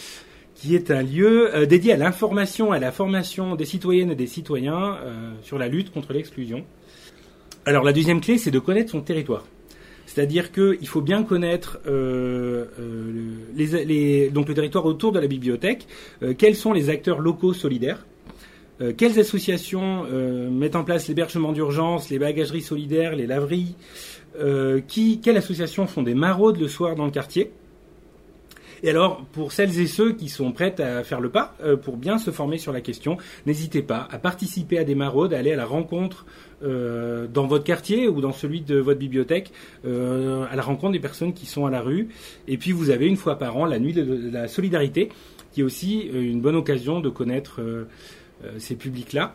[0.54, 4.26] qui est un lieu euh, dédié à l'information, à la formation des citoyennes et des
[4.26, 6.64] citoyens euh, sur la lutte contre l'exclusion.
[7.64, 9.44] Alors la deuxième clé, c'est de connaître son territoire.
[10.06, 11.92] C'est-à-dire qu'il faut bien connaître donc
[14.48, 15.86] le territoire autour de la bibliothèque,
[16.38, 18.06] quels sont les acteurs locaux solidaires,
[18.96, 20.04] quelles associations
[20.50, 23.74] mettent en place l'hébergement d'urgence, les bagageries solidaires, les laveries,
[24.86, 27.50] qui, quelles associations font des maraudes le soir dans le quartier?
[28.82, 31.96] Et alors, pour celles et ceux qui sont prêtes à faire le pas, euh, pour
[31.96, 35.52] bien se former sur la question, n'hésitez pas à participer à des maraudes, à aller
[35.52, 36.26] à la rencontre
[36.62, 39.52] euh, dans votre quartier ou dans celui de votre bibliothèque,
[39.84, 42.08] euh, à la rencontre des personnes qui sont à la rue.
[42.46, 45.08] Et puis, vous avez une fois par an la nuit de la solidarité,
[45.52, 47.60] qui est aussi une bonne occasion de connaître
[48.58, 49.34] ces publics-là.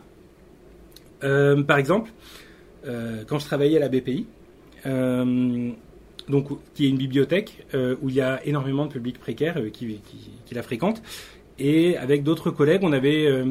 [1.20, 2.10] par exemple,
[2.84, 4.26] quand je travaillais à la BPI,
[6.28, 9.70] donc qui est une bibliothèque euh, où il y a énormément de publics précaires euh,
[9.70, 10.00] qui,
[10.52, 11.02] la fréquentent.
[11.58, 13.44] Et avec d'autres collègues, on avait euh,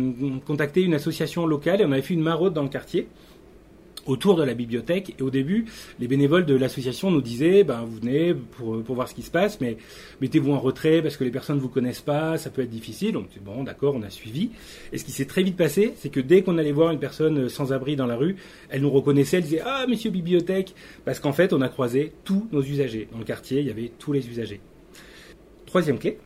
[0.45, 3.07] contacté une association locale et on avait fait une maraude dans le quartier
[4.05, 5.15] autour de la bibliothèque.
[5.19, 5.65] Et au début,
[5.99, 9.31] les bénévoles de l'association nous disaient, ben, vous venez pour, pour voir ce qui se
[9.31, 9.77] passe, mais
[10.21, 13.13] mettez-vous en retrait parce que les personnes ne vous connaissent pas, ça peut être difficile.
[13.13, 14.51] Donc, bon, d'accord, on a suivi.
[14.91, 17.49] Et ce qui s'est très vite passé, c'est que dès qu'on allait voir une personne
[17.49, 18.35] sans abri dans la rue,
[18.69, 20.73] elle nous reconnaissait, elle disait, ah, monsieur bibliothèque,
[21.05, 23.07] parce qu'en fait, on a croisé tous nos usagers.
[23.11, 24.61] Dans le quartier, il y avait tous les usagers.
[25.65, 26.19] Troisième clé,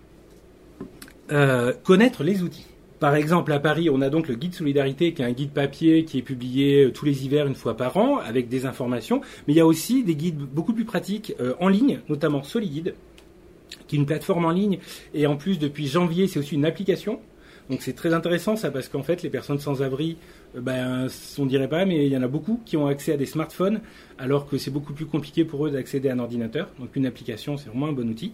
[1.32, 2.66] euh, connaître les outils.
[3.00, 6.04] Par exemple, à Paris, on a donc le guide Solidarité, qui est un guide papier
[6.04, 9.22] qui est publié euh, tous les hivers une fois par an, avec des informations.
[9.48, 12.96] Mais il y a aussi des guides beaucoup plus pratiques euh, en ligne, notamment SoliGuide,
[13.88, 14.80] qui est une plateforme en ligne.
[15.14, 17.20] Et en plus, depuis janvier, c'est aussi une application
[17.70, 20.18] donc c'est très intéressant ça parce qu'en fait les personnes sans abri,
[20.56, 21.08] ben,
[21.38, 23.82] on dirait pas, mais il y en a beaucoup qui ont accès à des smartphones
[24.18, 26.70] alors que c'est beaucoup plus compliqué pour eux d'accéder à un ordinateur.
[26.80, 28.32] Donc une application c'est vraiment un bon outil.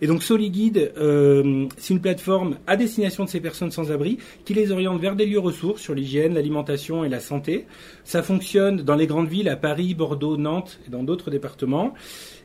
[0.00, 4.54] Et donc SoliGuide, euh, c'est une plateforme à destination de ces personnes sans abri qui
[4.54, 7.66] les oriente vers des lieux ressources sur l'hygiène, l'alimentation et la santé.
[8.04, 11.94] Ça fonctionne dans les grandes villes à Paris, Bordeaux, Nantes et dans d'autres départements.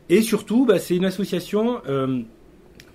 [0.10, 2.22] Et surtout, bah, c'est une association euh,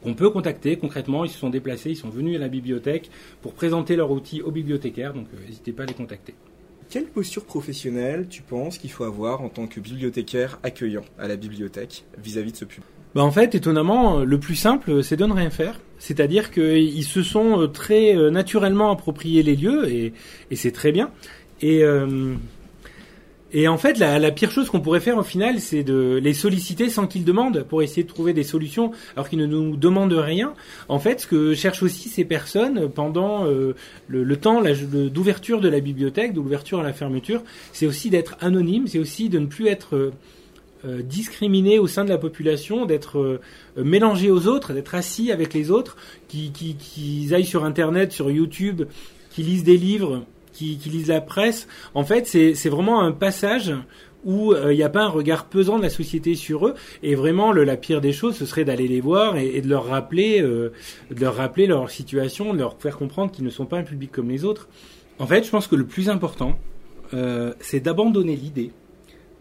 [0.06, 1.24] on peut contacter concrètement.
[1.24, 3.10] Ils se sont déplacés, ils sont venus à la bibliothèque
[3.42, 6.34] pour présenter leur outil aux bibliothécaires, donc euh, n'hésitez pas à les contacter.
[6.88, 11.34] Quelle posture professionnelle tu penses qu'il faut avoir en tant que bibliothécaire accueillant à la
[11.34, 12.88] bibliothèque vis-à-vis de ce public?
[13.16, 15.80] Bah en fait, étonnamment, le plus simple, c'est de ne rien faire.
[15.98, 20.12] C'est-à-dire qu'ils se sont euh, très euh, naturellement appropriés les lieux, et,
[20.54, 21.10] c'est très bien.
[21.62, 21.82] Et
[23.58, 26.90] et en fait, la, pire chose qu'on pourrait faire au final, c'est de les solliciter
[26.90, 30.52] sans qu'ils demandent pour essayer de trouver des solutions, alors qu'ils ne nous demandent rien.
[30.90, 33.74] En fait, ce que cherchent aussi ces personnes pendant euh,
[34.08, 37.42] le, temps d'ouverture de la bibliothèque, d'ouverture à la fermeture,
[37.72, 40.12] c'est aussi d'être anonyme, c'est aussi de ne plus être euh,
[40.84, 43.40] euh, discriminé au sein de la population, d'être
[43.78, 45.96] mélangé aux autres, d'être assis avec les autres,
[46.28, 48.82] qui, aillent sur Internet, sur YouTube,
[49.30, 53.74] qui lisent des livres qui, lisent la presse, en fait, c'est vraiment un passage
[54.24, 56.74] où euh, il n'y a pas un regard pesant de la société sur eux.
[57.02, 59.86] Et vraiment, le, la pire des choses, ce serait d'aller les voir et, de leur
[59.86, 60.72] rappeler, euh,
[61.10, 64.10] de leur rappeler leur situation, de leur faire comprendre qu'ils ne sont pas un public
[64.10, 64.68] comme les autres.
[65.18, 66.58] En fait, je pense que le plus important,
[67.14, 68.72] euh, c'est d'abandonner l'idée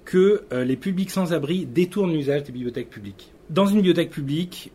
[0.05, 3.31] que les publics sans abri détournent l'usage des bibliothèques publiques.
[3.49, 4.71] Dans une bibliothèque publique,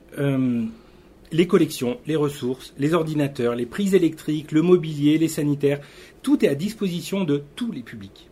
[1.33, 5.81] les collections, les ressources, les ordinateurs, les prises électriques, le mobilier, les sanitaires,
[6.22, 8.28] tout est à disposition de tous les publics.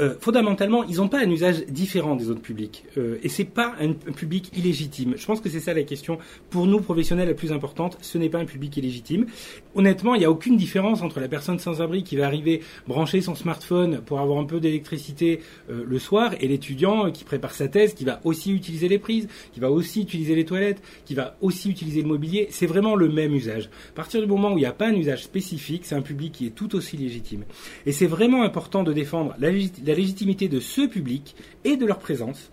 [0.00, 2.84] Euh, fondamentalement, ils n'ont pas un usage différent des autres publics.
[2.98, 5.14] Euh, et c'est pas un, public illégitime.
[5.16, 6.18] Je pense que c'est ça la question
[6.50, 7.96] pour nous professionnels la plus importante.
[8.00, 9.26] Ce n'est pas un public illégitime.
[9.74, 13.20] Honnêtement, il n'y a aucune différence entre la personne sans abri qui va arriver brancher
[13.20, 17.68] son smartphone pour avoir un peu d'électricité euh, le soir et l'étudiant qui prépare sa
[17.68, 21.36] thèse, qui va aussi utiliser les prises, qui va aussi utiliser les toilettes, qui va
[21.40, 22.48] aussi utiliser le mobilier.
[22.50, 23.70] C'est vraiment le même usage.
[23.90, 26.32] À partir du moment où il n'y a pas un usage spécifique, c'est un public
[26.32, 27.44] qui est tout aussi légitime.
[27.86, 29.50] Et c'est vraiment important de défendre la,
[29.86, 32.50] la légitimité de ce public et de leur présence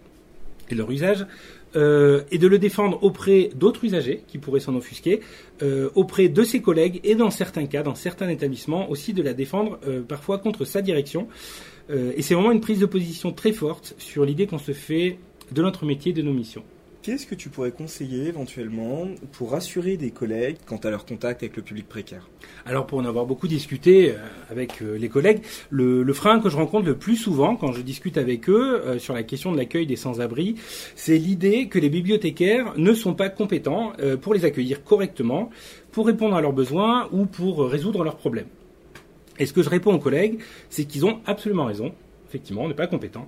[0.70, 1.26] et de leur usage
[1.76, 5.22] euh, et de le défendre auprès d'autres usagers qui pourraient s'en offusquer,
[5.64, 9.34] euh, auprès de ses collègues et dans certains cas, dans certains établissements, aussi de la
[9.34, 11.28] défendre euh, parfois contre sa direction.
[11.90, 15.20] Et c'est vraiment une prise de position très forte sur l'idée qu'on se fait
[15.52, 16.64] de notre métier, de nos missions.
[17.04, 21.58] Qu'est-ce que tu pourrais conseiller éventuellement pour rassurer des collègues quant à leur contact avec
[21.58, 22.30] le public précaire?
[22.66, 26.56] Alors pour en avoir beaucoup discuté euh, avec euh, les collègues, le, frein que je
[26.56, 29.86] rencontre le plus souvent quand je discute avec eux euh, sur la question de l'accueil
[29.86, 30.56] des sans-abri,
[30.96, 35.50] c'est l'idée que les bibliothécaires ne sont pas compétents pour les accueillir correctement,
[35.92, 38.48] pour répondre à leurs besoins ou pour résoudre leurs problèmes.
[39.40, 40.40] Et ce que je réponds aux collègues,
[40.70, 41.94] c'est qu'ils ont absolument raison.
[42.30, 43.28] Effectivement, on n'est pas compétent.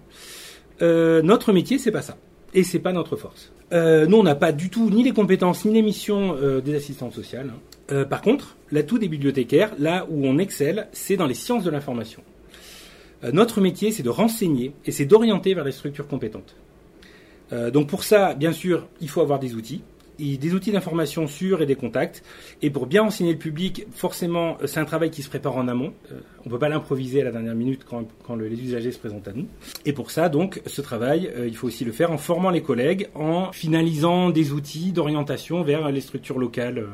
[0.79, 2.15] Notre métier, c'est pas ça
[2.53, 3.51] et c'est pas notre force.
[3.73, 6.75] Euh, nous, on n'a pas du tout ni les compétences ni les missions euh, des
[6.75, 7.51] assistantes sociales.
[7.91, 11.69] Euh, par contre, l'atout des bibliothécaires, là où on excelle, c'est dans les sciences de
[11.69, 12.21] l'information.
[13.33, 16.55] Notre métier, c'est de renseigner et c'est d'orienter vers les structures compétentes.
[17.73, 19.81] Donc pour ça, bien sûr, il faut avoir des outils
[20.17, 22.23] des outils d'information sûrs et des contacts.
[22.61, 25.93] Et pour bien enseigner le public, forcément, c'est un travail qui se prépare en amont.
[26.11, 28.91] Euh, on ne peut pas l'improviser à la dernière minute quand, quand le, les usagers
[28.91, 29.47] se présentent à nous.
[29.85, 32.61] Et pour ça, donc, ce travail, euh, il faut aussi le faire en formant les
[32.61, 36.87] collègues, en finalisant des outils d'orientation vers les structures locales euh,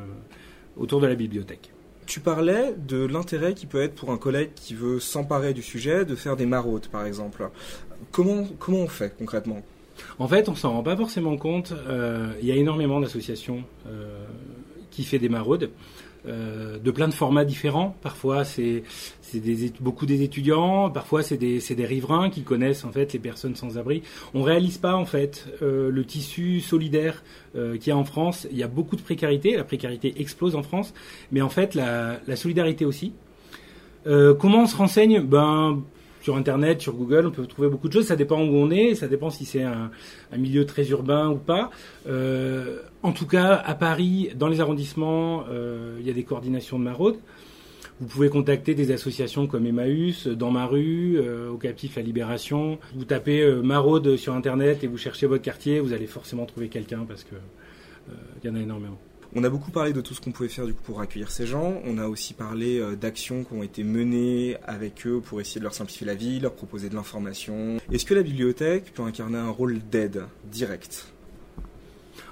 [0.77, 1.71] autour de la bibliothèque.
[2.07, 6.03] Tu parlais de l'intérêt qui peut être pour un collègue qui veut s'emparer du sujet
[6.03, 7.49] de faire des maraudes, par exemple.
[8.11, 9.61] Comment, comment on fait concrètement?
[10.19, 11.73] En fait, on s'en rend pas forcément compte.
[11.87, 14.25] Euh, il y a énormément d'associations euh,
[14.89, 15.69] qui fait des maraudes.
[16.27, 17.95] Euh, de plein de formats différents.
[18.03, 18.83] Parfois, c'est
[19.79, 24.03] beaucoup des étudiants, parfois c'est des, riverains qui connaissent en fait les personnes sans abri.
[24.35, 27.23] On réalise pas en fait le tissu solidaire
[27.55, 28.47] euh, qu'il y a en France.
[28.51, 30.93] Il y a beaucoup de précarité, la précarité explose en France,
[31.31, 33.13] mais en fait la, la solidarité aussi.
[34.05, 35.21] Comment on se renseigne?
[35.21, 35.81] Ben
[36.21, 38.05] sur Internet, sur Google, on peut trouver beaucoup de choses.
[38.05, 39.91] Ça dépend où on est, ça dépend si c'est un,
[40.37, 41.71] milieu très urbain ou pas.
[42.07, 46.79] Euh, en tout cas, à Paris, dans les arrondissements, euh, il y a des coordinations
[46.79, 47.17] de maraude.
[48.01, 52.79] Vous pouvez contacter des associations comme Emmaüs, Dans ma rue, euh, au Captif La Libération.
[52.95, 56.67] Vous tapez euh, maraude sur Internet et vous cherchez votre quartier, vous allez forcément trouver
[56.67, 58.97] quelqu'un parce que euh, il y en a énormément.
[59.33, 61.47] On a beaucoup parlé de tout ce qu'on pouvait faire du coup pour accueillir ces
[61.47, 61.81] gens.
[61.85, 65.63] On a aussi parlé euh, d'actions qui ont été menées avec eux pour essayer de
[65.63, 67.77] leur simplifier la vie, leur proposer de l'information.
[67.91, 71.07] Est-ce que la bibliothèque peut incarner un rôle d'aide direct?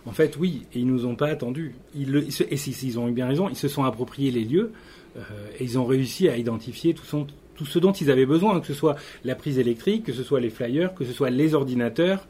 [0.06, 1.76] En fait, oui, et ils nous ont pas attendus.
[1.96, 4.74] Ils et s'ils ont eu bien raison, ils se sont appropriés les lieux
[5.16, 5.22] euh,
[5.58, 8.98] et ils ont réussi à identifier tout ce dont ils avaient besoin, que ce soit
[9.24, 12.28] la prise électrique, que ce soit les flyers, que ce soit les ordinateurs.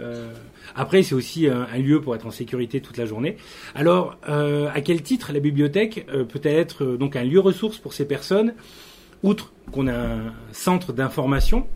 [0.00, 0.32] Euh,
[0.74, 3.36] après, c'est aussi un, lieu pour être en sécurité toute la journée.
[3.74, 7.92] Alors, euh, à quel titre la bibliothèque euh, peut être donc un lieu ressource pour
[7.92, 8.54] ces personnes
[9.22, 11.68] Outre qu'on a un centre d'information,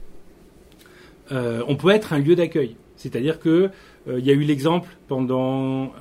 [1.30, 2.74] on peut être un lieu d'accueil.
[2.96, 3.70] C'est-à-dire que
[4.08, 5.92] il y a eu l'exemple pendant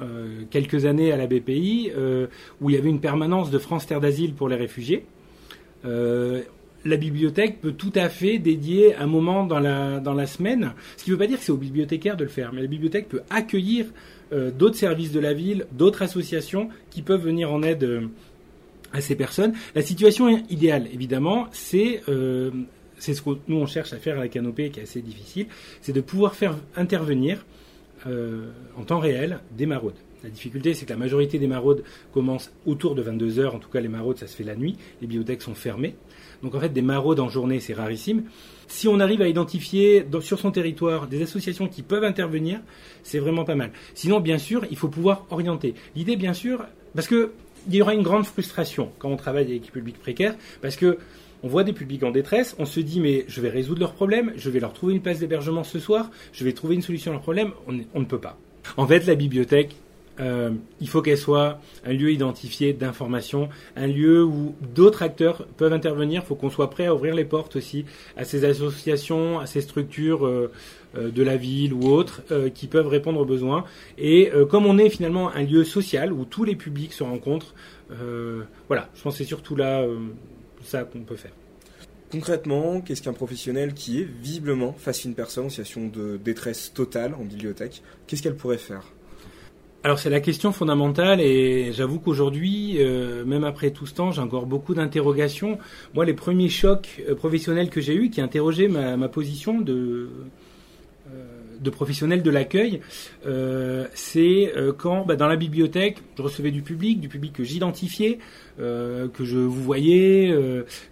[0.49, 1.91] quelques années à la BPI
[2.62, 5.06] où il y avait une permanence de France Terre d'Asile pour les réfugiés
[6.86, 11.15] la bibliothèque peut tout à fait dédier un moment dans la, semaine, ce qui ne
[11.15, 13.88] veut pas dire que c'est aux bibliothécaires de le faire, mais la bibliothèque peut accueillir
[14.32, 18.08] euh, d'autres services de la ville, d'autres associations qui peuvent venir en aide euh,
[18.93, 19.54] à ces personnes.
[19.74, 22.52] La situation idéale, évidemment, c'est euh,
[22.98, 25.48] c'est ce que nous on cherche à faire à la canopée, qui est assez difficile,
[25.82, 27.45] c'est de pouvoir faire intervenir
[28.78, 29.95] en temps réel des maraudes.
[30.26, 33.56] La difficulté, c'est que la majorité des maraudes commencent autour de 22 heures.
[33.56, 34.76] En tout cas, les maraudes, ça se fait la nuit.
[35.02, 35.95] Les bibliothèques sont fermées.
[36.43, 38.24] Donc en fait, des maraudes en journée, c'est rarissime.
[38.67, 42.60] Si on arrive à identifier sur son territoire des associations qui peuvent intervenir,
[43.04, 43.71] c'est vraiment pas mal.
[43.93, 45.76] Sinon, bien sûr, il faut pouvoir orienter.
[45.95, 47.32] L'idée, bien sûr, parce que
[47.67, 50.98] il y aura une grande frustration quand on travaille avec les publics précaires, parce que
[51.44, 54.33] on voit des publics en détresse, on se dit mais je vais résoudre leurs problèmes,
[54.36, 57.13] je vais leur trouver une place d'hébergement ce soir, je vais trouver une solution à
[57.13, 58.38] leurs problèmes, on, on ne peut pas.
[58.77, 59.75] En fait, la bibliothèque,
[60.20, 65.74] euh, il faut qu'elle soit un lieu identifié d'information, un lieu où d'autres acteurs peuvent
[65.74, 66.22] intervenir.
[66.24, 67.86] Il faut qu'on soit prêt à ouvrir les portes aussi
[68.16, 70.52] à ces associations, à ces structures euh,
[70.98, 72.22] euh, de la ville ou autres
[72.54, 73.66] qui peuvent répondre aux besoins.
[73.98, 77.54] Et comme on est finalement un lieu social où tous les publics se rencontrent,
[78.68, 79.86] voilà, je pense que c'est surtout là
[80.63, 81.34] ça qu'on peut faire.
[82.12, 86.72] Concrètement, qu'est-ce qu'un professionnel qui est visiblement face à une personne en situation de détresse
[86.74, 87.82] totale en bibliothèque?
[88.08, 88.84] Qu'est-ce qu'elle pourrait faire?
[89.86, 94.19] Alors c'est la question fondamentale et j'avoue qu'aujourd'hui, euh, même après tout ce temps, j'ai
[94.19, 95.60] encore beaucoup d'interrogations.
[95.94, 100.10] Moi, les premiers chocs euh, professionnels que j'ai eus, qui interrogeaient ma, position de,
[101.13, 101.23] euh,
[101.60, 102.81] de professionnel de l'accueil,
[103.94, 108.17] c'est quand bah, dans la bibliothèque, je recevais du public, du public que j'identifiais,
[108.58, 110.36] que je vous voyais,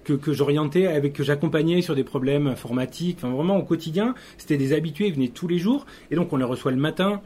[0.03, 4.13] que, que j'orientais, avec que j'accompagnais sur des problèmes informatiques, enfin vraiment au quotidien.
[4.37, 7.23] C'était des habitués, ils venaient tous les jours et donc on les reçoit le matin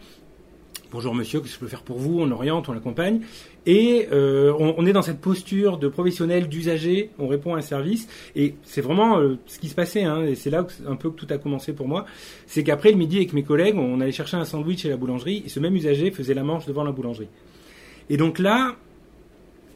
[0.90, 2.22] Bonjour monsieur, qu'est-ce que je peux faire pour vous?
[2.22, 3.20] On oriente, on l'accompagne.
[3.66, 8.08] Et euh, on, est dans cette posture de professionnel, d'usager, on répond à un service.
[8.38, 11.16] Et c'est vraiment euh, ce qui se passait, hein, et c'est là un peu que
[11.16, 12.06] tout a commencé pour moi.
[12.46, 15.44] C'est qu'après le midi avec mes collègues, on allait chercher un sandwich chez la boulangerie,
[15.46, 17.28] et ce même usager faisait la manche devant la boulangerie.
[18.10, 18.78] Et donc là,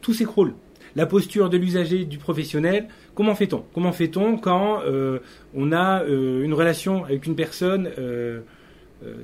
[0.00, 0.54] tout s'écroule.
[0.96, 3.64] La posture de l'usager, du professionnel, comment fait-on?
[3.74, 5.18] Comment fait-on quand euh,
[5.54, 8.40] on a une relation avec une personne euh,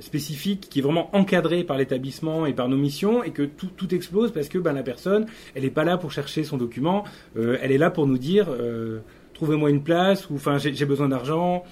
[0.01, 3.93] spécifique qui est vraiment encadré par l'établissement et par nos missions et que tout, tout
[3.93, 5.25] explose parce que ben, la personne,
[5.55, 7.03] elle n'est pas là pour chercher son document,
[7.37, 8.99] euh, elle est là pour nous dire euh,
[9.33, 11.63] trouvez-moi une place ou enfin j'ai besoin d'argent,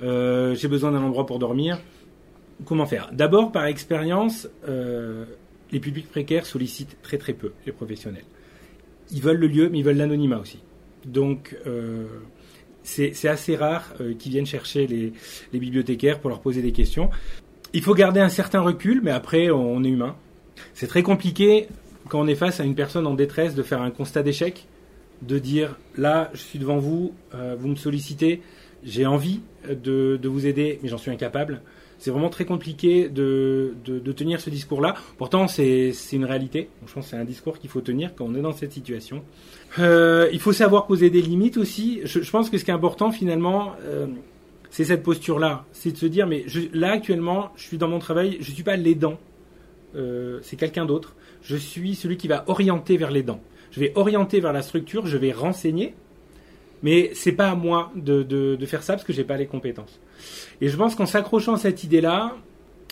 [0.00, 1.78] j'ai besoin d'un endroit pour dormir.
[2.64, 3.10] Comment faire?
[3.12, 8.24] D'abord, par expérience, les publics précaires sollicitent très très peu les professionnels.
[9.12, 10.58] Ils veulent le lieu, mais ils veulent l'anonymat aussi.
[11.04, 11.56] Donc,
[12.82, 15.12] c'est assez rare qu'ils viennent chercher les,
[15.52, 17.10] les, bibliothécaires pour leur poser des questions.
[17.74, 20.14] Il faut garder un certain recul, mais après, on est humain.
[20.74, 21.68] C'est très compliqué
[22.08, 24.66] quand on est face à une personne en détresse de faire un constat d'échec,
[25.22, 28.42] de dire là, je suis devant vous, euh, vous me sollicitez,
[28.84, 31.62] j'ai envie de, vous aider, mais j'en suis incapable.
[31.98, 33.74] C'est vraiment très compliqué de,
[34.16, 34.96] tenir ce discours-là.
[35.18, 36.68] Pourtant, c'est une réalité.
[36.86, 39.22] Je pense que c'est un discours qu'il faut tenir quand on est dans cette situation.
[39.78, 42.00] Euh, il faut savoir poser des limites aussi.
[42.04, 44.06] Je, pense que ce qui est important finalement, euh,
[44.72, 45.66] c'est cette posture-là.
[45.72, 48.62] C'est de se dire, mais là actuellement, je suis dans mon travail, je ne suis
[48.62, 49.18] pas l'aidant,
[49.94, 51.14] euh, c'est quelqu'un d'autre.
[51.42, 53.40] Je suis celui qui va orienter vers l'aidant.
[53.70, 55.94] Je vais orienter vers la structure, je vais renseigner,
[56.82, 60.00] mais c'est pas à moi de, faire ça parce que j'ai pas les compétences.
[60.62, 62.34] Et je pense qu'en s'accrochant à cette idée-là,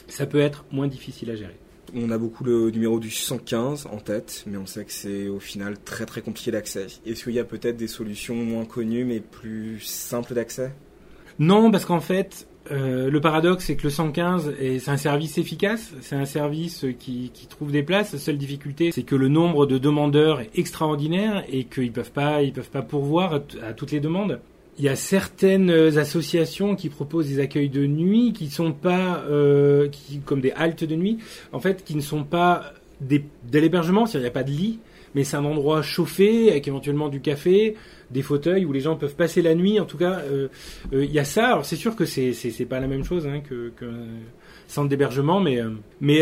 [0.06, 1.56] ça peut être moins difficile à gérer.
[1.94, 5.40] On a beaucoup le numéro du 115 en tête, mais on sait que c'est au
[5.40, 6.88] final très très compliqué d'accès.
[7.06, 10.72] Est-ce qu'il y a peut-être des solutions moins connues mais plus simples d'accès?
[11.40, 15.92] Non, parce qu'en fait, euh, le paradoxe, c'est que le 115, c'est un service efficace,
[16.02, 18.12] c'est un service qui, trouve des places.
[18.12, 22.70] La seule difficulté, c'est que le nombre de demandeurs est extraordinaire et qu'ils peuvent peuvent
[22.70, 24.38] pas pourvoir à, toutes les demandes.
[24.78, 29.88] Il y a certaines associations qui proposent des accueils de nuit qui sont pas, euh,
[30.26, 31.18] comme des haltes de nuit,
[31.52, 34.54] en fait, qui ne sont pas des, de l'hébergement, c'est-à-dire il n'y a pas de
[34.54, 34.78] lit,
[35.14, 37.76] mais c'est un endroit chauffé avec éventuellement du café,
[38.10, 39.80] des fauteuils où les gens peuvent passer la nuit.
[39.80, 40.48] En tout cas, euh,
[40.92, 41.52] euh, il y a ça.
[41.52, 43.86] Alors c'est sûr que c'est c'est pas la même chose hein, que, que
[44.68, 46.20] centre d'hébergement, mais euh, mais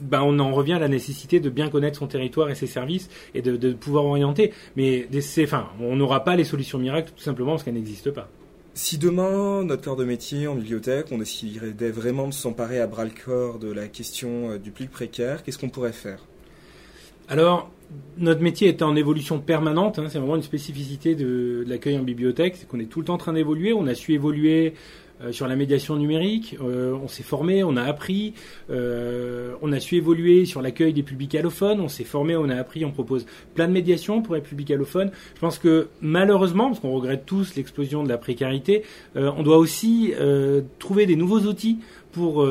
[0.00, 3.08] ben on en revient à la nécessité de bien connaître son territoire et ses services
[3.34, 4.52] et de, de pouvoir orienter.
[4.76, 5.08] Mais
[5.42, 8.28] enfin, on n'aura pas les solutions miracles tout simplement parce qu'elles n'existent pas.
[8.72, 13.04] Si demain, notre corps de métier en bibliothèque, on déciderait vraiment de s'emparer à bras
[13.04, 16.24] le corps de la question du public précaire, qu'est-ce qu'on pourrait faire?
[17.28, 17.70] Alors,
[18.18, 19.98] notre métier est en évolution permanente.
[19.98, 23.14] Hein, c'est vraiment une spécificité de, l'accueil en bibliothèque, c'est qu'on est tout le temps
[23.14, 23.72] en train d'évoluer.
[23.72, 24.74] On a su évoluer
[25.22, 28.32] euh, sur la médiation numérique, euh, on s'est formé, on a appris,
[28.70, 32.56] euh, on a su évoluer sur l'accueil des publics allophones, on s'est formé, on a
[32.56, 35.10] appris, on propose plein de médiations pour les publics allophones.
[35.34, 38.82] Je pense que malheureusement, parce qu'on regrette tous l'explosion de la précarité,
[39.14, 40.14] on doit aussi
[40.78, 41.78] trouver des nouveaux outils
[42.12, 42.46] pour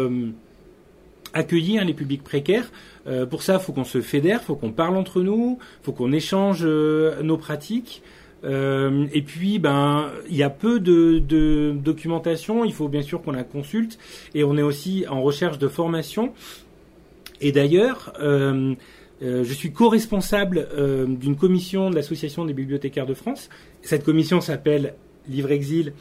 [1.33, 2.71] accueillir les publics précaires.
[3.07, 5.85] Euh, pour ça, il faut qu'on se fédère, il faut qu'on parle entre nous, il
[5.85, 8.01] faut qu'on échange euh, nos pratiques.
[8.45, 12.63] Euh, et puis, ben, il y a peu de, de, documentation.
[12.63, 13.97] Il faut bien sûr qu'on la consulte.
[14.33, 16.33] Et on est aussi en recherche de formation.
[17.41, 20.67] Et d'ailleurs, je suis co-responsable
[21.07, 23.49] d'une commission de l'association des bibliothécaires de France.
[23.81, 24.93] Cette commission s'appelle
[25.29, 25.93] Livre Exil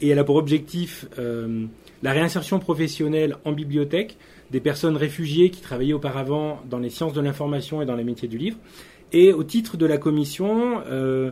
[0.00, 4.16] et elle a pour objectif la réinsertion professionnelle en bibliothèque
[4.50, 8.28] des personnes réfugiées qui travaillaient auparavant dans les sciences de l'information et dans les métiers
[8.28, 8.56] du livre.
[9.12, 11.30] Et au titre de la commission, euh,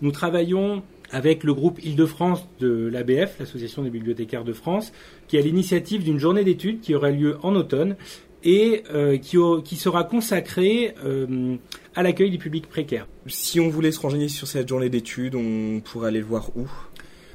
[0.00, 4.92] nous travaillons avec le groupe Île-de-France de l'ABF, l'Association des bibliothécaires de France,
[5.28, 7.96] qui a l'initiative d'une journée d'études qui aura lieu en automne
[8.44, 11.56] et euh, qui, qui, sera consacrée euh,
[11.94, 13.06] à l'accueil du public précaire.
[13.26, 16.66] Si on voulait se renseigner sur cette journée d'études, on pourrait aller le voir où?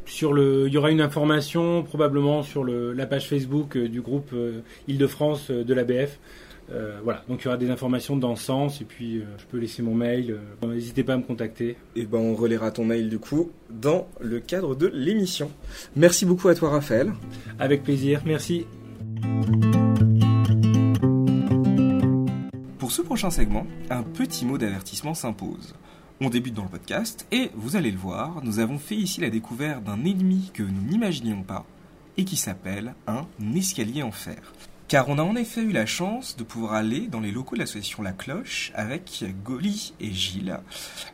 [0.07, 4.01] Sur le, il y aura une information probablement sur le, la page Facebook euh, du
[4.01, 6.17] groupe euh, Île-de-France euh, de l'ABF.
[6.69, 9.45] Euh, voilà, donc il y aura des informations dans ce sens, et puis euh, je
[9.45, 11.77] peux laisser mon mail, euh, n'hésitez pas à me contacter.
[11.95, 15.49] Et ben on relaiera ton mail du coup dans le cadre de l'émission.
[15.95, 17.13] Merci beaucoup à toi Raphaël.
[17.59, 18.65] Avec plaisir, merci.
[22.79, 25.73] Pour ce prochain segment, un petit mot d'avertissement s'impose.
[26.19, 29.29] On débute dans le podcast et vous allez le voir, nous avons fait ici la
[29.29, 31.63] découverte d'un ennemi que nous n'imaginions pas
[32.17, 34.53] et qui s'appelle un escalier en fer.
[34.87, 37.59] Car on a en effet eu la chance de pouvoir aller dans les locaux de
[37.59, 40.59] l'association La Cloche avec Goli et Gilles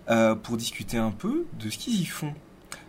[0.10, 2.34] euh, pour discuter un peu de ce qu'ils y font.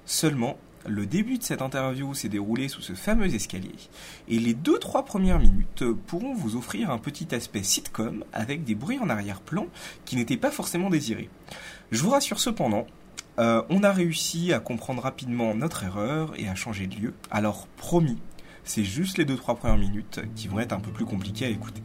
[0.06, 0.56] Seulement,
[0.86, 3.74] le début de cette interview s'est déroulé sous ce fameux escalier
[4.28, 8.76] et les deux trois premières minutes pourront vous offrir un petit aspect sitcom avec des
[8.76, 9.66] bruits en arrière-plan
[10.04, 11.28] qui n'étaient pas forcément désirés.
[11.90, 12.86] Je vous rassure cependant,
[13.38, 17.14] euh, on a réussi à comprendre rapidement notre erreur et à changer de lieu.
[17.30, 18.18] Alors promis,
[18.64, 21.48] c'est juste les deux trois premières minutes qui vont être un peu plus compliquées à
[21.50, 21.82] écouter.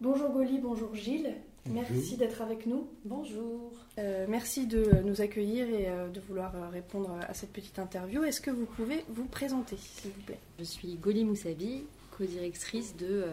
[0.00, 1.34] Bonjour Goli, bonjour Gilles.
[1.70, 2.88] Merci d'être avec nous.
[3.04, 3.70] Bonjour.
[3.98, 8.24] Euh, merci de nous accueillir et euh, de vouloir répondre à cette petite interview.
[8.24, 10.40] Est-ce que vous pouvez vous présenter, s'il vous plaît?
[10.58, 11.84] Je suis Goli Moussavi,
[12.22, 13.24] co-directrice de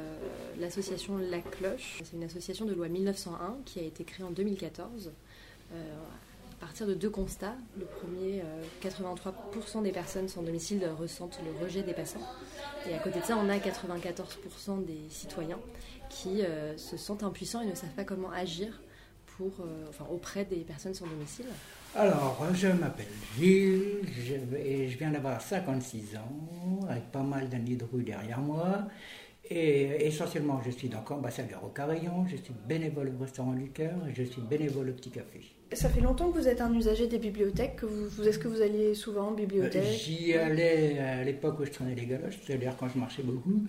[0.60, 2.00] l'association La Cloche.
[2.04, 5.12] C'est une association de loi 1901 qui a été créée en 2014
[5.72, 5.76] à
[6.60, 7.56] partir de deux constats.
[7.78, 8.44] Le premier,
[8.82, 12.28] 83% des personnes sans domicile ressentent le rejet des passants.
[12.88, 15.60] Et à côté de ça, on a 94% des citoyens
[16.10, 18.82] qui euh, se sentent impuissants et ne savent pas comment agir
[19.38, 21.46] pour, euh, enfin, auprès des personnes sans domicile.
[21.96, 27.76] Alors, je m'appelle Gilles je, et je viens d'avoir 56 ans, avec pas mal d'années
[27.76, 28.88] de rue derrière moi.
[29.52, 33.96] Et essentiellement, je suis donc ambassadeur au Carillon, je suis bénévole au restaurant du cœur
[34.08, 35.42] et je suis bénévole au petit café.
[35.74, 37.78] Ça fait longtemps que vous êtes un usager des bibliothèques.
[37.78, 39.84] Que vous, Est-ce que vous alliez souvent en bibliothèque?
[39.84, 43.64] J'y allais à l'époque où je traînais les galoches, c'est-à-dire quand je marchais beaucoup.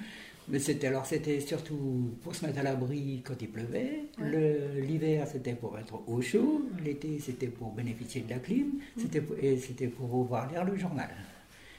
[0.50, 4.04] Mais c'était alors c'était surtout pour se mettre à l'abri quand il pleuvait.
[4.18, 6.62] L'hiver c'était pour être au chaud.
[6.84, 8.66] L'été c'était pour bénéficier de la clim.
[8.66, 9.00] Mmh.
[9.00, 11.10] C'était et c'était pour pouvoir lire le journal.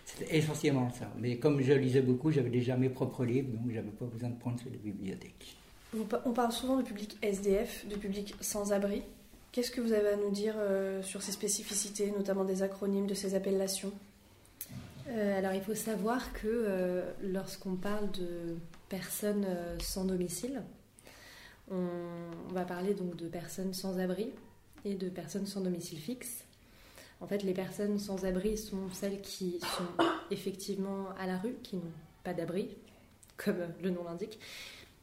[0.05, 1.11] C'était essentiellement ça.
[1.17, 4.35] Mais comme je lisais beaucoup, j'avais déjà mes propres livres, donc j'avais pas besoin de
[4.35, 5.55] prendre ceux de bibliothèque.
[6.25, 9.03] On parle souvent de public SDF, de public sans abri.
[9.51, 13.13] Qu'est-ce que vous avez à nous dire euh, sur ces spécificités, notamment des acronymes, de
[13.13, 13.91] ces appellations?
[15.09, 18.57] Euh, alors il faut savoir que euh, lorsqu'on parle de
[18.89, 20.61] personnes euh, sans domicile,
[21.69, 24.29] on, va parler donc de personnes sans abri
[24.83, 26.43] et de personnes sans domicile fixe.
[27.21, 31.77] En fait, les personnes sans abri sont celles qui sont effectivement à la rue, qui
[31.77, 31.93] n'ont
[32.23, 32.69] pas d'abri,
[33.37, 34.39] comme le nom l'indique.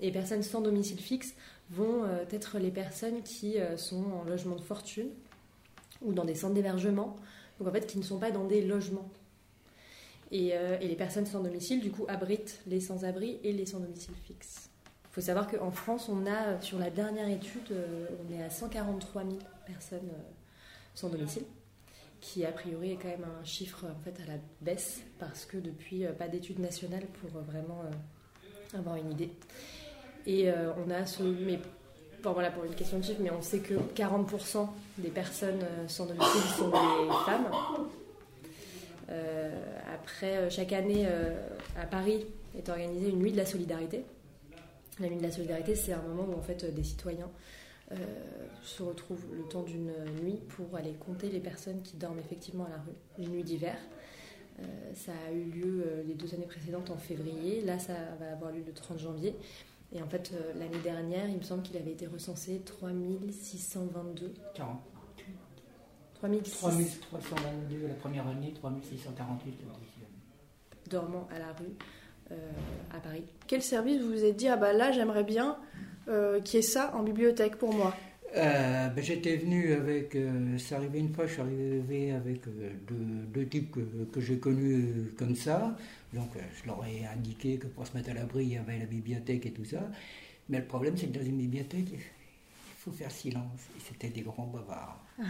[0.01, 1.34] Et personnes sans domicile fixe
[1.70, 5.09] vont être les personnes qui sont en logement de fortune
[6.03, 7.16] ou dans des centres d'hébergement,
[7.59, 9.11] donc en fait qui ne sont pas dans des logements
[10.32, 14.70] euh, et, les personnes sans domicile, du coup, abritent les sans-abri et les sans-domicile fixe.
[15.10, 18.50] Il faut savoir qu'en France, on a, sur la dernière étude, euh, on est à
[18.50, 20.22] 143 000 personnes euh,
[20.94, 21.44] sans domicile,
[22.20, 25.56] qui a priori est quand même un chiffre en fait à la baisse, parce que
[25.56, 27.84] depuis, pas d'études nationales pour vraiment
[28.74, 29.30] avoir une idée.
[30.26, 30.50] Et
[30.84, 31.22] on a ce.
[31.22, 31.60] Mais
[32.22, 34.66] Bon, voilà pour une question de chiffre, mais on sait que 40%
[34.98, 36.74] des personnes sans domicile sont des
[37.24, 37.82] femmes, euh,
[39.94, 41.34] après, euh, chaque année, euh,
[41.76, 44.04] à Paris, est organisée une nuit de la solidarité.
[45.00, 47.30] La nuit de la solidarité, c'est un moment où en fait des citoyens
[48.62, 49.92] se retrouvent le temps d'une
[50.22, 53.76] nuit pour aller compter les personnes qui dorment effectivement à la rue, une nuit d'hiver.
[54.92, 57.62] ça a eu lieu les deux années précédentes en février.
[57.62, 59.34] Là, ça va avoir lieu le 30 janvier.
[59.94, 64.34] Et en fait, l'année dernière, il me semble qu'il avait été recensé 3622.
[64.54, 64.97] 40.
[66.20, 70.90] 3322 la première année, 3648 la deuxième.
[70.90, 71.76] Dormant à la rue
[72.32, 72.50] euh,
[72.94, 73.24] à Paris.
[73.46, 75.56] Quel service vous vous êtes dit, ah bah là j'aimerais bien
[76.08, 77.94] euh, qu'il y ait ça en bibliothèque pour moi?
[78.36, 82.42] Euh, ben, J'étais venu avec, euh, c'est arrivé une fois, je suis arrivé avec
[83.32, 85.76] deux, types que, que j'ai connus comme ça.
[86.12, 88.86] Donc je leur ai indiqué que pour se mettre à l'abri, il y avait la
[88.86, 89.80] bibliothèque et tout ça.
[90.48, 92.00] Mais le problème, c'est que dans une bibliothèque, il
[92.78, 93.60] faut faire silence.
[93.76, 95.02] Et c'était des grands bavards.
[95.20, 95.24] Ah.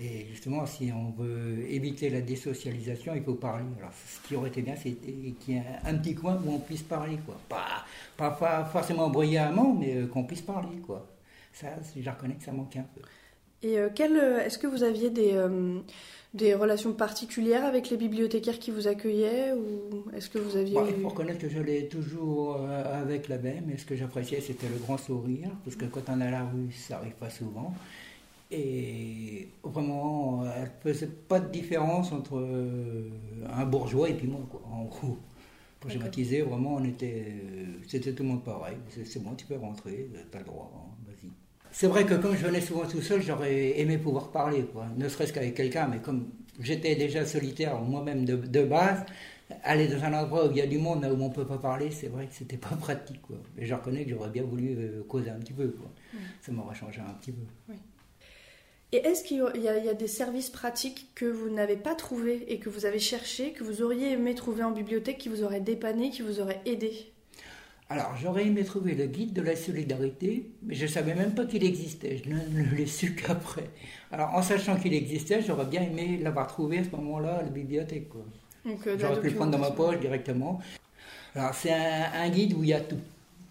[0.00, 3.64] Et justement, si on veut éviter la désocialisation, il faut parler.
[3.78, 6.58] Alors, ce qui aurait été bien, c'est qu'il y ait un petit coin où on
[6.60, 7.36] puisse parler, quoi.
[7.48, 7.84] Pas,
[8.16, 11.04] pas, forcément bruyamment, mais euh, qu'on puisse parler, quoi.
[11.52, 13.00] Ça, je reconnais que ça manque un peu.
[13.64, 15.34] Et euh, euh, est-ce que vous aviez des,
[16.32, 21.02] des relations particulières avec les bibliothécaires qui vous accueillaient ou est-ce que vous aviez Il
[21.02, 23.64] faut reconnaître que je l'ai toujours avec la même.
[23.66, 26.44] mais ce que j'appréciais, c'était le grand sourire, parce que quand on est à la
[26.44, 27.74] rue, ça arrive pas souvent.
[28.50, 33.10] Et vraiment, elle faisait pas de différence entre euh,
[33.52, 35.18] un bourgeois et puis moi, quoi, en gros.
[35.80, 38.76] Pour schématiser, vraiment, on était, euh, c'était tout le monde pareil.
[39.04, 41.30] C'est, bon, tu peux rentrer, t'as le droit, hein, vas-y.
[41.70, 44.86] C'est vrai que comme je venais souvent tout seul, j'aurais aimé pouvoir parler, quoi.
[44.96, 49.04] ne serait-ce qu'avec quelqu'un, mais comme j'étais déjà solitaire moi-même de, de base,
[49.62, 51.46] aller dans un endroit où il y a du monde, là où on ne peut
[51.46, 53.22] pas parler, c'est vrai que c'était pas pratique.
[53.22, 53.36] Quoi.
[53.56, 55.68] Et je reconnais que j'aurais bien voulu euh, causer un petit peu.
[55.68, 55.90] Quoi.
[56.40, 57.42] Ça m'aurait changé un petit peu.
[57.68, 57.76] Oui.
[58.92, 62.58] Et est-ce qu'il y, a- y des services pratiques que vous n'avez pas trouvés et
[62.58, 66.10] que vous avez cherché, que vous auriez aimé trouver en bibliothèque, qui vous auraient dépanné,
[66.10, 66.92] qui vous auraient aidé?
[67.90, 71.46] Alors, j'aurais aimé trouver le guide de la solidarité, mais je ne savais même pas
[71.46, 72.20] qu'il existait.
[72.22, 73.64] Je ne ne l'ai su qu'après.
[74.12, 77.48] Alors, en sachant qu'il existait, j'aurais bien aimé l'avoir trouvé à ce moment-là à la
[77.48, 78.08] bibliothèque.
[78.10, 78.24] Quoi.
[78.66, 80.60] Donc, euh, J'aurais pu le prendre dans ma poche directement.
[81.34, 83.00] Alors, c'est un, un guide où il y a tout.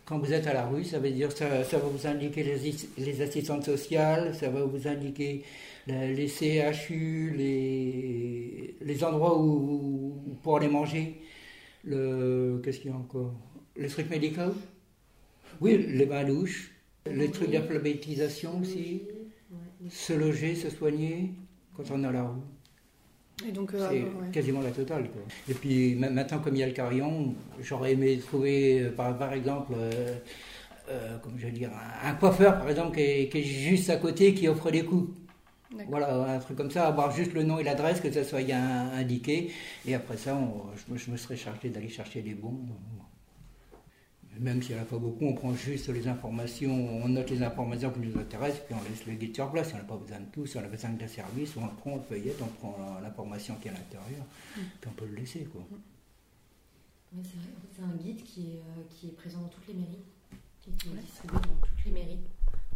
[0.07, 2.53] Quand vous êtes à la rue, ça veut dire ça, ça va vous indiquer les,
[2.69, 5.43] assis- les assistantes sociales, ça va vous indiquer
[5.85, 11.21] la- les CHU, les, les endroits où, où- pour aller manger.
[11.83, 13.33] Le, qu'est-ce qu'il y a encore?
[13.75, 14.53] Les trucs médicaux?
[15.61, 16.71] Oui, les bains douches,
[17.05, 19.03] les trucs d'alphabétisation aussi,
[19.89, 21.31] se loger, se soigner
[21.75, 22.41] quand on est à la rue.
[23.45, 24.31] Et donc, euh, C'est ouais.
[24.31, 25.09] quasiment la totale.
[25.09, 25.21] Quoi.
[25.49, 29.17] Et puis ma- maintenant, comme il y a le carillon, j'aurais aimé trouver, euh, par,
[29.17, 31.69] par exemple, euh, comment je dire,
[32.03, 34.83] un, un coiffeur, par exemple, qui est, qui est juste à côté, qui offre des
[34.83, 35.15] coups.
[35.89, 38.89] Voilà, un truc comme ça, avoir juste le nom et l'adresse, que ça soit un-
[38.97, 39.51] indiqué.
[39.85, 42.57] Et après ça, on- je, me, je me serais chargé d'aller chercher des bons.
[44.39, 46.73] Même s'il n'y en a pas beaucoup, on prend juste les informations,
[47.03, 49.71] on note les informations qui nous intéressent, puis on laisse le guide sur place.
[49.73, 51.91] On n'a pas besoin de tout, si on a besoin d'un service, on le prend,
[51.91, 55.45] on le feuillette, on prend l'information qui est à l'intérieur, puis on peut le laisser.
[55.51, 55.61] Quoi.
[57.13, 57.49] Oui, c'est vrai.
[57.55, 60.03] En fait, c'est un guide qui est, euh, qui est présent dans toutes les mairies,
[60.61, 62.19] qui est distribué dans toutes les mairies.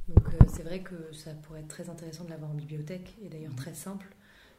[0.07, 3.29] Donc euh, c'est vrai que ça pourrait être très intéressant de l'avoir en bibliothèque et
[3.29, 4.07] d'ailleurs très simple.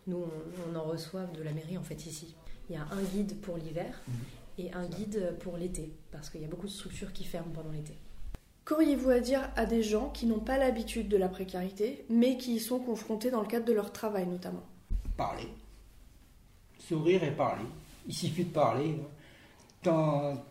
[0.07, 2.34] Nous, on, on en reçoit de la mairie en fait ici.
[2.68, 4.00] Il y a un guide pour l'hiver
[4.59, 7.70] et un guide pour l'été parce qu'il y a beaucoup de structures qui ferment pendant
[7.70, 7.94] l'été.
[8.64, 12.55] Qu'auriez-vous à dire à des gens qui n'ont pas l'habitude de la précarité, mais qui
[12.55, 14.62] y sont confrontés dans le cadre de leur travail notamment?
[15.16, 15.48] Parler.
[16.78, 17.64] Sourire et parler.
[18.07, 18.96] Il suffit de parler.
[19.82, 20.44] Tant-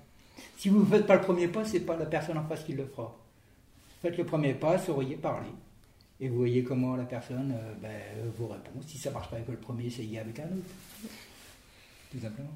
[0.57, 2.73] Si vous ne faites pas le premier pas, c'est pas la personne en face qui
[2.73, 3.15] le fera.
[4.01, 5.49] Faites le premier pas, souriez, parlez.
[6.19, 7.99] Et vous voyez comment la personne euh, ben,
[8.37, 8.71] vous répond.
[8.85, 11.09] Si ça ne marche pas avec le premier, essayez avec un autre.
[12.11, 12.49] Tout simplement.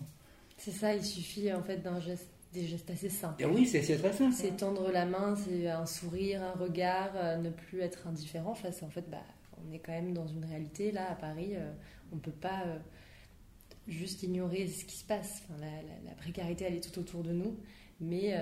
[0.57, 3.41] C'est ça, il suffit en fait d'un geste, des gestes assez simples.
[3.41, 4.33] Et oui, c'est très simple.
[4.33, 8.81] C'est tendre la main, c'est un sourire, un regard, euh, ne plus être indifférent face.
[8.83, 9.21] En fait, bah,
[9.67, 11.51] on est quand même dans une réalité là à Paris.
[11.55, 11.71] euh,
[12.13, 12.77] on peut pas euh,
[13.87, 15.43] juste ignorer ce qui se passe.
[15.49, 17.57] Enfin, la, la- la précarité, elle est tout autour de nous,
[17.99, 18.33] mais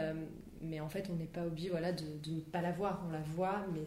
[0.62, 3.04] mais en fait, on n'est pas obligé, voilà, de, de ne pas la voir.
[3.08, 3.82] On la voit, mais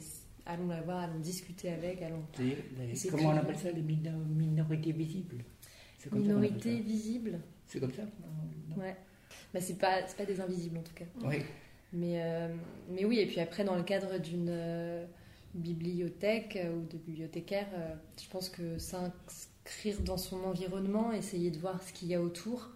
[0.46, 2.24] allons la voir, allons discuter avec, allons.
[2.78, 5.44] Les- comment on appelle ça Les mino- minorités visibles.
[5.98, 6.22] C'est comme
[7.66, 8.96] C'est comme ça non Ouais.
[9.52, 11.06] Bah, c'est pas c'est pas des invisibles en tout cas.
[11.24, 11.42] Oui.
[11.92, 12.54] Mais, euh,
[12.90, 15.06] mais oui, et puis après, dans le cadre d'une euh,
[15.54, 17.68] bibliothèque euh, ou de bibliothécaire,
[18.20, 22.70] je pense que s'inscrire dans son environnement, essayer de voir ce qu'il y a autour,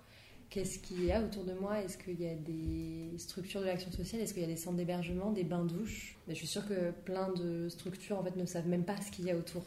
[0.48, 3.92] qu'est-ce qu'il y a autour de moi, est-ce qu'il y a des structures de l'action
[3.92, 6.16] sociale, est-ce qu'il y a des centres d'hébergement, des bains-douches.
[6.26, 9.10] Mais je suis sûre que plein de structures en fait, ne savent même pas ce
[9.10, 9.62] qu'il y a autour.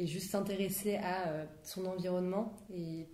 [0.00, 3.06] Et juste s'intéresser à son environnement et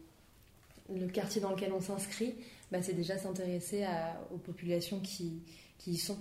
[0.94, 2.34] le quartier dans lequel on s'inscrit,
[2.70, 3.84] bah, c'est déjà s'intéresser
[4.32, 5.42] aux populations qui,
[5.78, 6.18] qui y sont.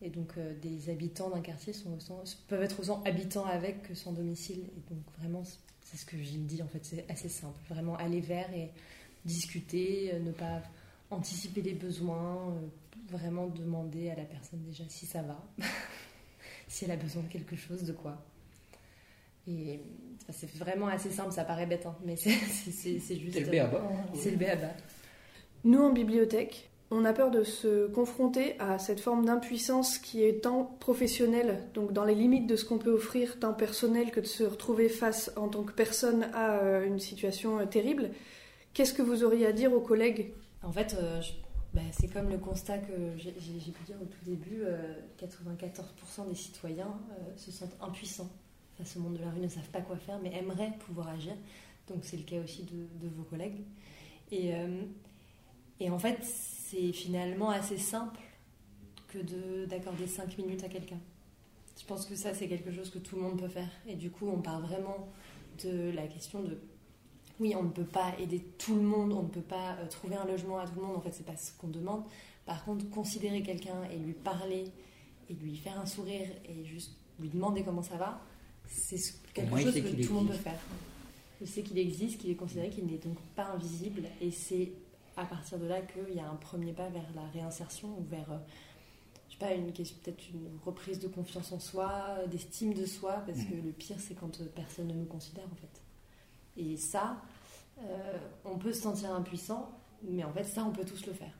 [0.00, 1.72] Et donc, euh, des habitants d'un quartier
[2.46, 4.60] peuvent être autant habitants avec que sans domicile.
[4.76, 5.42] Et donc, vraiment,
[5.82, 7.58] c'est- ce que Gilles dit, en fait, c'est assez simple.
[7.68, 8.70] Vraiment aller vers et
[9.24, 10.62] discuter, euh, ne pas
[11.10, 12.66] anticiper les besoins, euh,
[13.10, 15.42] vraiment demander à la personne déjà si ça va,
[16.68, 18.22] si elle a besoin de quelque chose, de quoi.
[19.48, 19.80] Et
[20.30, 23.34] c'est vraiment assez simple, ça paraît bête, hein, mais c'est juste.
[23.34, 23.82] C'est le béaba.
[24.14, 24.68] C'est le béaba.
[25.64, 30.42] Nous, en bibliothèque, on a peur de se confronter à cette forme d'impuissance qui est
[30.44, 34.26] tant professionnelle, donc dans les limites de ce qu'on peut offrir, tant personnel que de
[34.26, 38.10] se retrouver face en tant que personne à euh, une situation euh, terrible.
[38.72, 40.32] Qu'est-ce que vous auriez à dire aux collègues?
[40.62, 41.32] En fait, euh, je-
[41.74, 43.32] bah, c'est comme le constat que j'ai
[43.72, 44.78] pu dire au tout début, euh,
[45.20, 48.30] 94% des citoyens euh, se sentent impuissants
[48.78, 51.34] face au monde de la rue, ne savent pas quoi faire, mais aimeraient pouvoir agir.
[51.88, 53.60] Donc c'est le cas aussi de, vos collègues.
[54.30, 54.82] Et, euh,
[55.80, 58.20] et en fait, c'est finalement assez simple
[59.08, 60.98] que de- d'accorder 5 minutes à quelqu'un.
[61.80, 63.70] Je pense que ça, c'est quelque chose que tout le monde peut faire.
[63.86, 65.08] Et du coup, on part vraiment
[65.64, 66.58] de la question de
[67.40, 70.16] oui, on ne peut pas aider tout le monde, on ne peut pas euh, trouver
[70.16, 72.02] un logement à tout le monde, en fait, c'est pas ce qu'on demande.
[72.46, 74.64] Par contre, considérer quelqu'un et lui parler,
[75.30, 78.20] et lui faire un sourire, et juste lui demander comment ça va,
[78.68, 80.58] c'est ce- quelque moins, il chose sait que tout le monde peut faire.
[81.40, 84.02] Je sais qu'il existe, qu'il est considéré, qu'il n'est donc pas invisible.
[84.20, 84.72] Et c'est
[85.16, 88.30] à partir de là qu'il y a un premier pas vers la réinsertion ou vers,
[88.32, 88.38] euh,
[89.28, 93.22] je sais pas, une question, peut-être une reprise de confiance en soi, d'estime de soi,
[93.26, 95.82] parce que le pire, c'est quand euh, personne ne nous considère, en fait.
[96.56, 97.22] Et ça,
[97.80, 99.70] euh, on peut se sentir impuissant,
[100.02, 101.32] mais en fait, ça, on peut tous le faire.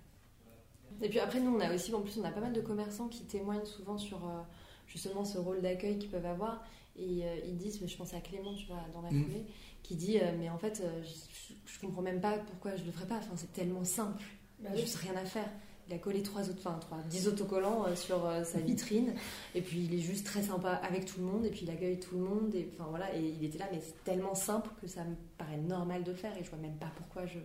[1.03, 3.09] Et puis après, nous, on a aussi, en plus, on a pas mal de commerçants
[3.09, 4.41] qui témoignent souvent sur euh,
[4.87, 6.65] justement ce rôle d'accueil qu'ils peuvent avoir.
[6.99, 9.23] Et euh, ils disent, mais je pense à Clément, tu vois, dans la Mm.
[9.25, 9.45] foulée,
[9.83, 12.91] qui dit, euh, mais en fait, euh, je, je comprends même pas pourquoi je le
[12.93, 13.17] ferais pas.
[13.19, 14.23] Enfin, c'est tellement simple.
[14.61, 15.49] Il Bah n'y a juste rien à faire.
[15.89, 19.15] Il a collé trois autres, enfin, trois, dix autocollants euh, sur euh, sa vitrine.
[19.55, 21.47] et puis, il est juste très sympa avec tout le monde.
[21.47, 22.55] Et puis, il accueille tout le monde.
[22.55, 23.15] Et enfin, voilà.
[23.17, 26.17] Et il était là, mais c'est tellement simple que ça me paraît normal de le
[26.17, 26.37] faire.
[26.37, 27.39] Et je vois même pas pourquoi je...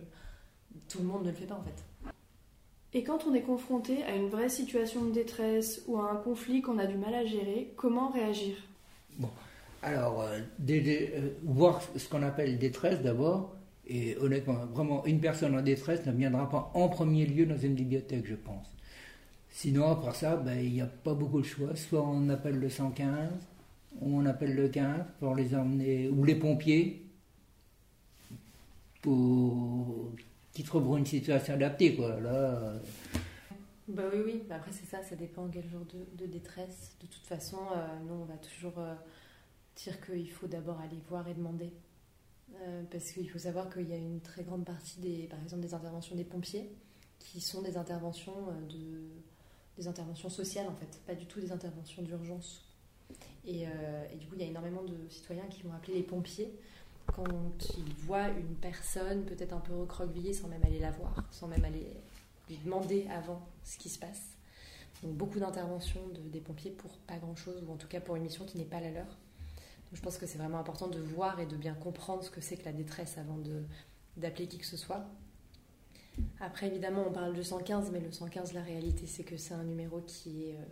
[0.88, 1.84] tout le monde ne le fait pas, en fait.
[2.92, 6.60] Et quand on est confronté à une vraie situation de détresse ou à un conflit
[6.62, 8.56] qu'on a du mal à gérer, comment réagir?
[9.84, 13.54] Alors, euh, euh, voir ce qu'on appelle détresse d'abord,
[13.86, 17.74] et honnêtement, vraiment, une personne en détresse ne viendra pas en premier lieu dans une
[17.74, 18.66] bibliothèque, je pense.
[19.50, 21.76] Sinon, après ça, ben, il n'y a pas beaucoup de choix.
[21.76, 23.28] Soit on appelle le 115,
[24.00, 27.04] ou on appelle le 15 pour les emmener, ou les pompiers,
[29.02, 30.12] pour
[30.54, 32.18] qu'ils trouvent une situation adaptée, quoi.
[32.20, 32.78] Là, euh,
[33.88, 34.42] Bah oui, oui.
[34.48, 35.84] Après, c'est ça, ça dépend quel genre
[36.18, 36.96] de, détresse.
[37.02, 37.58] De toute façon,
[38.08, 38.82] nous, on va toujours
[39.76, 41.72] dire qu'il faut d'abord aller voir et demander.
[42.62, 45.62] Euh, parce qu'il faut savoir qu'il y a une très grande partie, des, par exemple,
[45.62, 46.70] des interventions des pompiers,
[47.18, 49.08] qui sont des interventions, euh, de,
[49.76, 52.62] des interventions sociales, en fait, pas du tout des interventions d'urgence.
[53.46, 56.02] Et, euh, et du coup, il y a énormément de citoyens qui vont appeler les
[56.02, 56.52] pompiers
[57.06, 61.48] quand ils voient une personne peut-être un peu recroquevillée sans même aller la voir, sans
[61.48, 61.86] même aller
[62.48, 64.22] lui demander avant ce qui se passe.
[65.02, 68.22] Donc beaucoup d'interventions de- des pompiers pour pas grand-chose, ou en tout cas pour une
[68.22, 69.18] mission qui n'est pas la leur.
[69.94, 72.56] Je pense que c'est vraiment important de voir et de bien comprendre ce que c'est
[72.56, 73.38] que la détresse avant
[74.16, 75.06] d'appeler qui que ce soit.
[76.40, 79.62] Après, évidemment, on parle de 115, mais le 115, la réalité, c'est que c'est un
[79.62, 80.64] numéro qui est euh,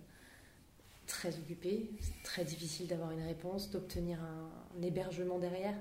[1.06, 1.90] très occupé.
[2.00, 5.76] C'est très difficile d'avoir une réponse, d'obtenir un, hébergement derrière.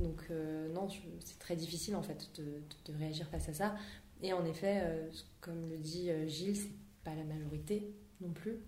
[0.00, 0.88] Donc, euh, non,
[1.24, 3.76] c'est très difficile, en fait, de, réagir face à ça.
[4.22, 5.10] Et en effet, euh,
[5.40, 6.72] comme le dit Gilles, c'est
[7.04, 8.58] pas la majorité non plus.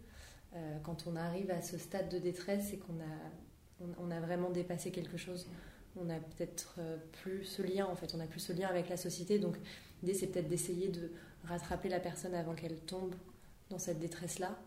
[0.85, 3.31] Quand on arrive à ce stade de détresse, c'est qu'on a,
[3.99, 5.47] on, on a vraiment dépassé quelque chose.
[5.97, 8.89] On n'a peut-être euh, plus ce lien, en fait, on n'a plus ce lien avec
[8.89, 9.39] la société.
[9.39, 9.57] Donc,
[10.03, 11.13] l'idée, c'est peut-être d'essayer de
[11.45, 13.15] rattraper la personne avant qu'elle tombe
[13.71, 14.59] dans cette détresse-là.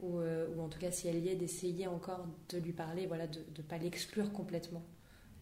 [0.00, 3.06] Ou, euh, ou en tout cas, si elle y est, d'essayer encore de lui parler,
[3.06, 4.82] voilà, de ne pas l'exclure complètement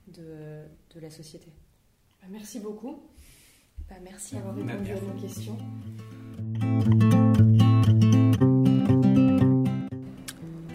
[0.09, 0.65] de,
[0.95, 1.47] de la société.
[2.21, 3.01] Bah, Merci beaucoup
[3.89, 4.35] Bah, merci.
[4.35, 5.57] d'avoir répondu à nos questions.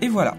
[0.02, 0.38] Et voilà.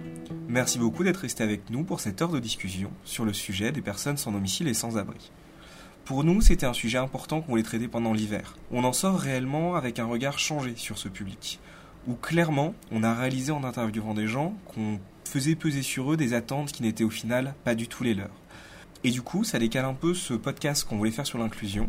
[0.49, 3.81] Merci beaucoup d'être resté avec nous pour cette heure de discussion sur le sujet des
[3.83, 5.33] personnes sans domicile et sans abri.
[6.05, 8.57] Pour nous, c'était un sujet important qu'on voulait traiter pendant l'hiver.
[8.71, 11.59] On en sort réellement avec un regard changé sur ce public,
[12.07, 16.33] où clairement, on a réalisé en interviewant des gens qu'on faisait peser sur eux des
[16.33, 18.31] attentes qui n'étaient au final pas du tout les leurs.
[19.05, 21.89] Et du coup, ça décale un peu ce podcast qu'on voulait faire sur l'inclusion,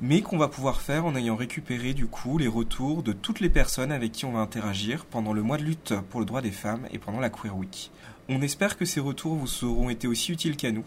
[0.00, 3.50] mais qu'on va pouvoir faire en ayant récupéré du coup les retours de toutes les
[3.50, 6.50] personnes avec qui on va interagir pendant le mois de lutte pour le droit des
[6.50, 7.90] femmes et pendant la Queer Week.
[8.28, 10.84] On espère que ces retours vous auront été aussi utiles qu'à nous,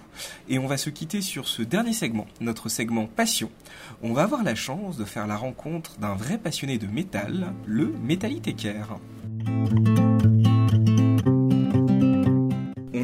[0.49, 3.51] et on va se quitter sur ce dernier segment, notre segment passion.
[4.01, 7.93] On va avoir la chance de faire la rencontre d'un vrai passionné de métal, le
[8.01, 8.97] Metallitécaire.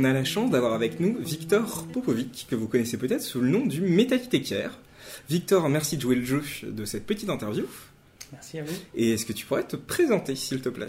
[0.04, 3.48] On a la chance d'avoir avec nous Victor Popovic, que vous connaissez peut-être sous le
[3.48, 4.78] nom du Metallitécaire.
[5.30, 7.66] Victor, merci de jouer le jeu de cette petite interview.
[8.34, 8.76] Merci à vous.
[8.96, 10.88] Et est-ce que tu pourrais te présenter, s'il te plaît?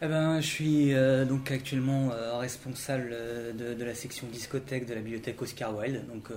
[0.00, 4.86] Eh ben, je suis euh, donc actuellement euh, responsable euh, de, de la section discothèque
[4.86, 6.28] de la bibliothèque Oscar Wilde, donc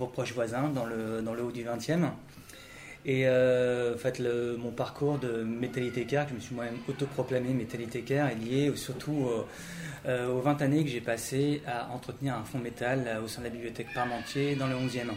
[0.00, 2.10] vos proches voisins dans le, dans le haut du 20e.
[3.04, 7.48] Et euh, en fait, le- mon parcours de métallithécaire, que je me suis moi-même autoproclamé
[7.52, 9.44] métallithécaire, est lié surtout euh,
[10.06, 13.46] euh, aux 20 années que j'ai passé à entretenir un fond métal au sein de
[13.46, 15.10] la bibliothèque Parmentier dans le 11e.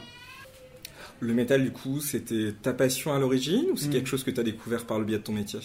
[1.20, 3.92] Le métal, du coup, c'était ta passion à l'origine ou c'est Mm.
[3.92, 5.60] quelque chose que tu as découvert par le biais de ton métier?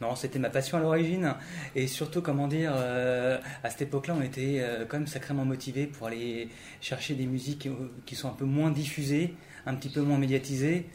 [0.00, 1.34] Non, c'était ma passion à l'origine.
[1.74, 5.86] Et surtout, comment dire, euh, à cette époque-là, on était euh, quand même sacrément motivés
[5.86, 6.48] pour aller
[6.80, 7.68] chercher des musiques
[8.06, 9.34] qui sont un peu moins diffusées,
[9.66, 10.86] un petit peu moins médiatisées.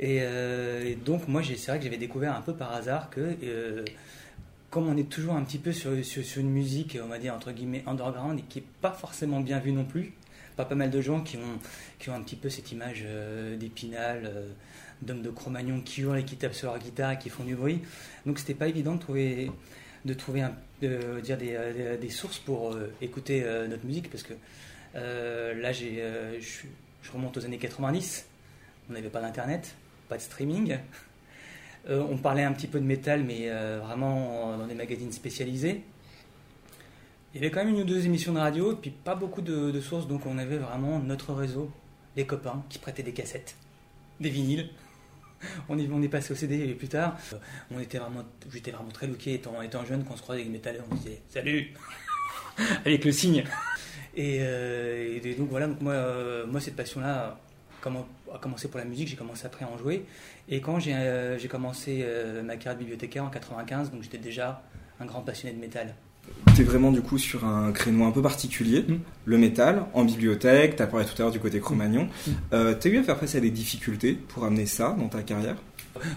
[0.00, 3.36] Et, euh, et donc, moi, c'est vrai que j'avais découvert un peu par hasard que,
[3.42, 3.84] euh,
[4.70, 5.92] comme on est toujours un petit peu sur,
[6.36, 9.72] une musique, on va dire, entre guillemets, underground, et qui n'est pas forcément bien vue
[9.72, 10.12] non plus,
[10.56, 11.58] pas pas mal de gens qui ont,
[11.98, 14.48] qui ont un petit peu cette image euh, d'épinal, euh,
[15.02, 17.54] d'hommes de Cro-Magnon qui hurlent et qui tapent sur leur guitare et qui font du
[17.54, 17.80] bruit.
[18.26, 19.50] Donc c'était pas évident de trouver,
[20.04, 20.44] de trouver
[20.82, 24.34] de dire des, des- sources pour écouter notre musique parce que
[24.94, 26.02] là, j'ai,
[26.40, 28.26] je remonte aux années 90.
[28.90, 29.76] On n'avait pas d'internet,
[30.08, 30.78] pas de streaming.
[31.88, 35.82] on parlait un petit peu de métal, mais vraiment dans des magazines spécialisés.
[37.34, 39.42] Il y avait quand même une ou deux émissions de radio, et puis pas beaucoup
[39.42, 41.70] de, sources, donc on avait vraiment notre réseau,
[42.16, 43.54] les copains qui prêtaient des cassettes,
[44.20, 44.70] des vinyles.
[45.68, 47.36] On est, on est passé au CD plus tard, euh,
[47.70, 50.52] on était vraiment, j'étais vraiment très looké étant, étant jeune, quand on se croisait avec
[50.52, 51.74] les métalleux, on disait salut
[52.84, 53.44] avec le signe.
[54.18, 57.38] Euh, et, donc voilà, moi, euh, moi cette passion-là
[58.32, 60.04] a commencé pour la musique, j'ai commencé après à en jouer.
[60.48, 62.04] Et quand j'ai commencé
[62.44, 64.62] ma carrière de bibliothécaire en 95, donc j'étais déjà
[65.00, 65.94] un grand passionné de métal
[66.54, 68.98] tu es vraiment du coup sur un créneau un peu particulier, mm.
[69.24, 72.04] le métal, en bibliothèque, tu as parlé tout à l'heure du côté Cro-Magnon.
[72.04, 72.30] Mm.
[72.52, 75.22] Euh, tu as eu à faire face à des difficultés pour amener ça dans ta
[75.22, 75.56] carrière?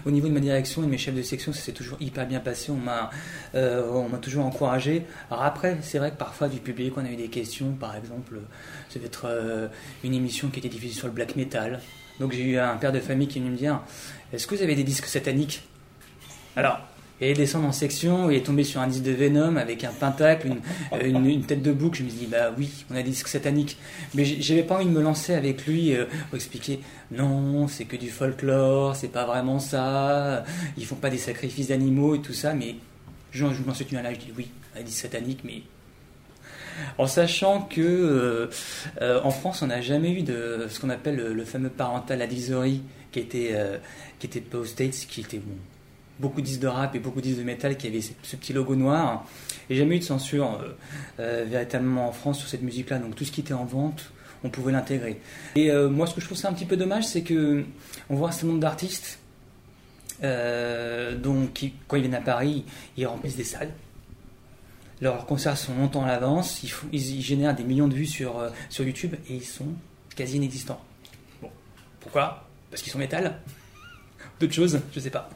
[0.06, 2.26] Au niveau de ma direction et de mes chefs de section, ça s'est toujours hyper
[2.26, 2.70] bien passé.
[2.70, 3.10] On m'a,
[3.54, 5.06] euh, on m'a toujours encouragé.
[5.30, 7.72] Alors après, c'est vrai que parfois du public, on a eu des questions.
[7.72, 8.40] Par exemple,
[8.88, 9.68] ça devait être euh,
[10.04, 11.80] une émission qui était diffusée sur le black metal.
[12.20, 13.80] Donc j'ai eu un père de famille qui est venu me dire
[14.32, 15.62] Est-ce que vous avez des disques sataniques?
[16.56, 16.80] Alors,
[17.22, 19.92] et il descend en section, il est tombé sur un disque de Venom avec un
[19.92, 20.48] pentacle,
[21.00, 21.94] une, une, tête de bouc.
[21.94, 23.78] Je me dis, bah oui, on a des disques sataniques.
[24.14, 26.80] Mais j'avais pas envie de me lancer avec lui euh, pour expliquer,
[27.12, 30.42] non, c'est que du folklore, c'est pas vraiment ça,
[30.76, 32.54] ils font pas des sacrifices d'animaux et tout ça.
[32.54, 32.74] Mais
[33.30, 35.62] je, je m'en suis tenu à là, je dis, oui, des disques sataniques, mais
[36.98, 38.50] en sachant que euh,
[39.00, 42.82] euh, en France, on n'a jamais eu de ce qu'on appelle le, fameux parental advisory
[43.12, 43.54] qui était,
[44.18, 45.54] qui était pas aux States, qui était bon,
[46.22, 49.26] beaucoup disques de rap et beaucoup disques de métal qui avaient ce petit logo noir.
[49.68, 50.68] Et jamais eu de censure euh,
[51.20, 52.98] euh, véritablement en France sur cette musique-là.
[52.98, 54.12] Donc tout ce qui était en vente,
[54.44, 55.20] on pouvait l'intégrer.
[55.56, 57.64] Et euh, moi, ce que je trouve ça un petit peu dommage, c'est que
[58.08, 59.18] on voit un certain nombre d'artistes,
[60.22, 62.64] donc quand ils viennent à Paris,
[62.96, 63.72] ils remplissent des salles.
[65.00, 66.62] Leurs concerts sont longtemps à l'avance,
[66.92, 69.66] ils, génèrent des millions de vues sur, sur YouTube et ils sont
[70.14, 70.80] quasi inexistants.
[71.40, 71.50] Bon,
[71.98, 72.48] pourquoi?
[72.70, 73.40] Parce qu'ils sont métal
[74.38, 75.28] D'autres choses Je sais pas.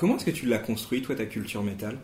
[0.00, 1.98] Comment est-ce que tu l'as construit, toi, ta culture métal?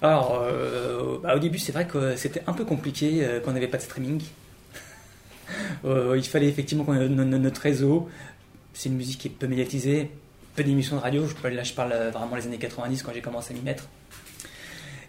[0.00, 3.68] Alors, euh, bah, au début, c'est vrai que c'était un peu compliqué euh, qu'on n'avait
[3.68, 4.22] pas de streaming.
[5.84, 8.08] Euh, il fallait effectivement qu'on ait notre réseau.
[8.74, 10.10] C'est une musique qui est peu médiatisée,
[10.56, 11.26] peu d'émissions de radio.
[11.44, 13.88] Là, je parle vraiment des années 90 quand j'ai commencé à m'y mettre.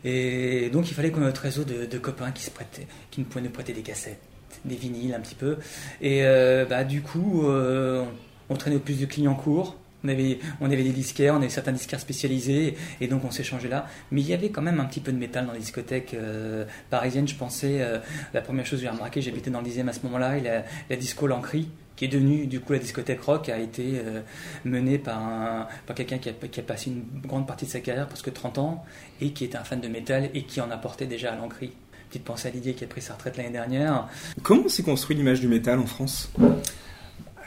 [0.06, 3.44] Et donc, il fallait qu'on ait notre réseau de, copains qui, prêtaient, qui nous pouvaient
[3.44, 4.22] nous prêter des cassettes,
[4.64, 5.58] des vinyles un petit peu.
[6.02, 6.24] Et
[6.70, 9.76] bah, du coup, on traînait au plus de clients courts.
[10.04, 13.68] On avait, on avait des disquaires, on avait certains disquaires spécialisés, et donc on changé
[13.68, 13.88] là.
[14.12, 16.66] Mais il y avait quand même un petit peu de métal dans les discothèques euh,
[16.90, 17.28] parisiennes.
[17.28, 18.00] Je pensais, euh,
[18.34, 20.42] la première chose que j'ai remarqué, j'habitais dans le 10e à ce moment-là, et
[20.90, 24.22] la, disco Lancry, qui est devenue du coup la discothèque rock, a été euh,
[24.66, 28.08] menée par, par quelqu'un qui a, qui a, passé une grande partie de sa carrière,
[28.08, 28.86] presque 30 ans,
[29.22, 31.72] et qui était un fan de métal et qui en apportait déjà à Lancry.
[32.10, 34.08] Petite pensée à Didier qui a pris sa retraite l'année dernière.
[34.42, 36.32] Comment s'est construit l'image du métal en France?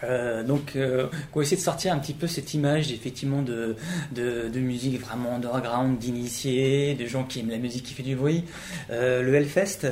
[0.04, 3.76] Euh, donc, euh, on va essayer de sortir un petit peu cette image effectivement de,
[4.12, 8.44] de, musique vraiment underground, d'initiés, de gens qui aiment la musique qui fait du bruit.
[8.90, 9.86] Euh, le Hellfest,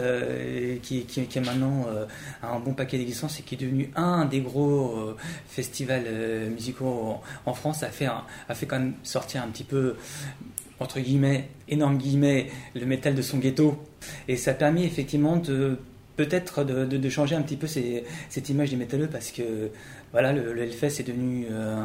[0.83, 1.87] qui, qui, qui, est maintenant
[2.43, 5.15] un bon paquet d'existences et qui est devenu un des gros
[5.49, 6.05] festivals
[6.51, 9.97] musicaux en, France, a fait, a fait quand même sortir un petit peu
[10.79, 13.77] entre guillemets, énorme guillemets, le métal de son ghetto.
[14.29, 15.77] Et ça a permis effectivement de
[16.17, 19.71] peut-être de, de, changer un petit peu cette image des métalleux parce que
[20.13, 21.85] voilà, le, le Hellfest est devenu euh,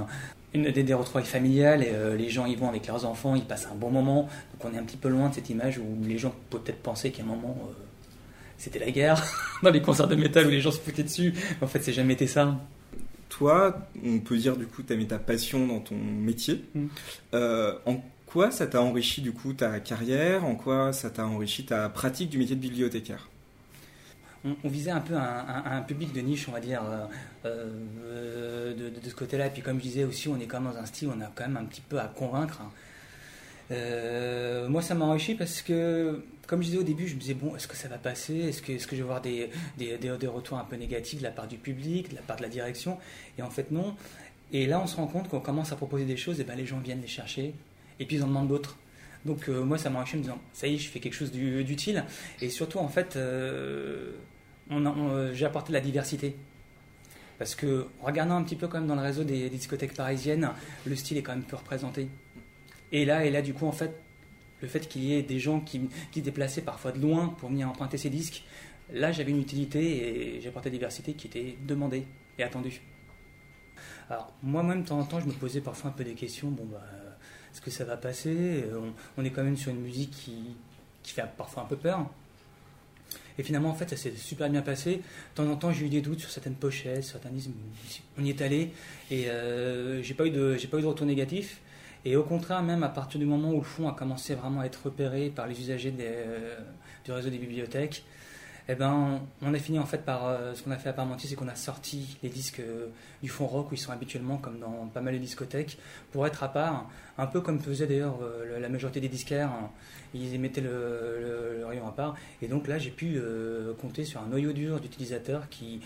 [0.54, 3.46] une des, des retrouvailles familiales et euh, les gens y vont avec leurs enfants, ils
[3.46, 4.24] passent un bon moment.
[4.54, 6.82] Donc on est un petit peu loin de cette image où les gens peuvent peut-être
[6.82, 7.74] penser qu'à un moment euh,
[8.58, 9.22] c'était la guerre
[9.64, 11.34] dans les concerts de métal où les gens se foutaient dessus.
[11.62, 12.56] en fait, c'est jamais été ça.
[13.30, 16.64] Toi, on peut dire du coup, tu as mis ta passion dans ton métier.
[16.74, 16.88] Mm.
[17.86, 20.46] en quoi ça t'a enrichi du coup ta carrière?
[20.46, 23.28] En quoi ça t'a enrichi ta pratique du métier de bibliothécaire?
[24.64, 27.08] On, visait un peu un, public de niche, on va dire, euh,
[27.46, 29.48] euh, de, ce côté-là.
[29.48, 31.32] Et puis comme je disais aussi, on est quand même dans un style on a
[31.34, 32.62] quand même un petit peu à convaincre.
[32.62, 32.72] Hein.
[33.72, 37.34] Euh, moi, ça m'a enrichi parce que, comme je disais au début, je me disais,
[37.34, 38.36] bon, est-ce que ça va passer?
[38.36, 41.32] Est-ce que, est que je vais avoir des, des, retours un peu négatifs de la
[41.32, 43.00] part du public, de la part de la direction?
[43.40, 43.96] Et en fait, non.
[44.54, 46.68] Et là, on se rend compte qu'on commence à proposer des choses, et ben les
[46.68, 47.56] gens viennent les chercher,
[48.00, 48.78] et puis ils en demandent d'autres.
[49.26, 51.32] Donc moi, ça m'a enrichi en me disant, ça y est, je fais quelque chose
[51.32, 52.04] d'utile.
[52.42, 53.18] Et surtout, en fait,
[54.70, 56.36] j'ai apporté de la diversité.
[57.38, 60.52] Parce que, regardant un petit peu quand même dans le réseau des, discothèques parisiennes,
[60.86, 62.08] le style est quand même peu représenté.
[62.92, 63.92] Et là, et là, du coup, en fait,
[64.62, 67.50] le fait qu'il y ait des gens qui, qui se déplaçaient parfois de loin pour
[67.50, 68.46] venir emprunter ces disques,
[68.94, 72.06] là, j'avais une utilité et j'ai apporté la diversité qui était demandée
[72.38, 72.82] et attendue.
[74.10, 76.50] Alors, moi-même, de temps en temps, je me posais parfois un peu des questions.
[76.50, 76.86] Bon, bah,
[77.52, 78.64] est-ce que ça va passer?
[78.74, 80.56] On, on, est quand même sur une musique qui,
[81.04, 82.10] qui fait parfois un peu peur.
[83.38, 84.98] Et finalement, en fait, ça s'est super bien passé.
[84.98, 85.02] De
[85.36, 87.50] temps en temps, j'ai eu des doutes sur certaines pochettes, certains disent,
[88.18, 88.72] on y est allé,
[89.12, 91.62] et euh, j'ai pas eu de, j'ai pas eu de retour négatif.
[92.06, 94.66] Et au contraire, même à partir du moment où le fond a commencé vraiment à
[94.66, 96.56] être repéré par les usagers euh,
[97.04, 98.04] du réseau des bibliothèques,
[98.68, 101.30] eh ben, on a fini en fait par euh, ce qu'on a fait à Parmentier,
[101.30, 102.88] c'est qu'on a sorti les disques euh,
[103.22, 105.78] du fond rock où ils sont habituellement, comme dans pas mal de discothèques,
[106.12, 109.50] pour être à part, un peu comme faisait d'ailleurs euh, la majorité des disquaires.
[109.50, 109.70] hein.
[110.14, 112.16] Ils mettaient le, le- le rayon à part.
[112.42, 115.82] Et donc là, j'ai pu euh, compter sur un noyau dur d'utilisateurs qui,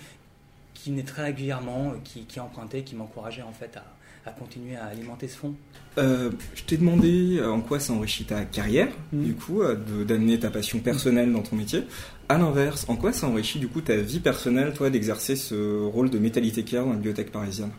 [0.73, 4.85] qui venaient très régulièrement, qui, qui empruntaient, qui m'encourageaient en fait à, à continuer à
[4.85, 5.55] alimenter ce fond.
[5.97, 9.23] Euh, je t'ai demandé en quoi ça enrichit ta carrière, Mhm.
[9.25, 11.83] du coup, de- d'amener ta passion personnelle dans ton métier.
[12.31, 16.11] À l'inverse, en quoi ça enrichit du coup ta vie personnelle, toi, d'exercer ce rôle
[16.11, 17.71] de métallithécaire dans la bibliothèque parisienne?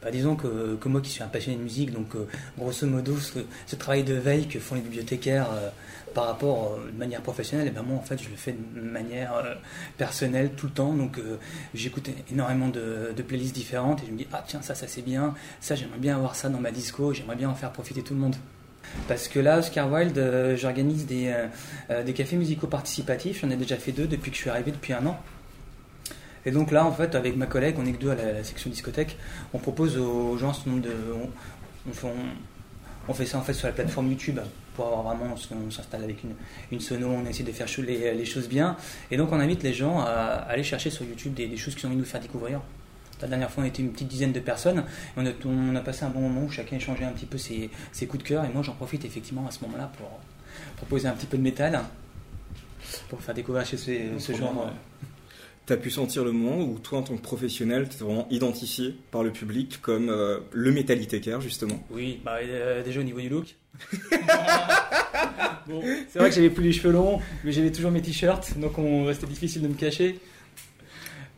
[0.00, 3.74] Bah, disons que, moi qui suis un passionné de musique, donc euh, grosso modo, ce,
[3.74, 5.68] travail de veille que font les bibliothécaires euh,
[6.14, 8.80] par rapport euh, de manière professionnelle, et ben moi en fait je le fais de
[8.80, 9.54] manière euh,
[9.98, 10.92] personnelle tout le temps.
[10.92, 11.20] Donc
[11.74, 15.02] j'écoute énormément de, de playlists différentes et je me dis ah tiens ça ça c'est
[15.02, 18.14] bien, ça j'aimerais bien avoir ça dans ma disco, j'aimerais bien en faire profiter tout
[18.14, 18.36] le monde.
[19.08, 21.46] Parce que là, Oscar Wilde, euh, j'organise des, euh,
[21.90, 23.40] euh, des cafés musicaux participatifs.
[23.42, 25.18] J'en ai déjà fait deux depuis que je suis arrivé depuis un an.
[26.44, 28.68] Et donc là, en fait, avec ma collègue, on est que deux à la, section
[28.70, 29.16] discothèque,
[29.54, 30.90] on propose aux gens ce nombre de.
[31.88, 32.08] On, fait,
[33.08, 34.40] on- fait ça en fait sur la plateforme YouTube
[34.74, 35.34] pour avoir vraiment.
[35.34, 36.34] On s'installe avec une,
[36.72, 38.76] une sono, on essaie de faire les, les choses bien.
[39.10, 41.74] Et donc on invite les gens à, à aller chercher sur YouTube des, des choses
[41.76, 42.60] qu'ils ont envie de nous faire découvrir.
[43.22, 44.84] La dernière fois, on était une petite dizaine de personnes.
[45.16, 47.70] On, a, on a passé un bon moment où chacun échangeait un petit peu ses,
[47.92, 48.44] ses coups de cœur.
[48.44, 50.08] Et moi, j'en profite effectivement à ce moment-là pour
[50.76, 51.80] proposer un petit peu de métal
[53.08, 54.66] pour faire découvrir chez ce, ce genre.
[54.66, 54.70] euh,
[55.64, 59.22] T'as pu sentir le moment où toi, en tant que professionnel, t'es vraiment identifié par
[59.22, 61.80] le public comme euh, le métallithécaire, justement?
[61.90, 63.54] Oui, bah, euh, déjà au niveau du look.
[65.68, 68.76] bon, c'est vrai que j'avais plus les cheveux longs, mais j'avais toujours mes t-shirts, donc
[68.78, 70.18] on restait difficile de me cacher.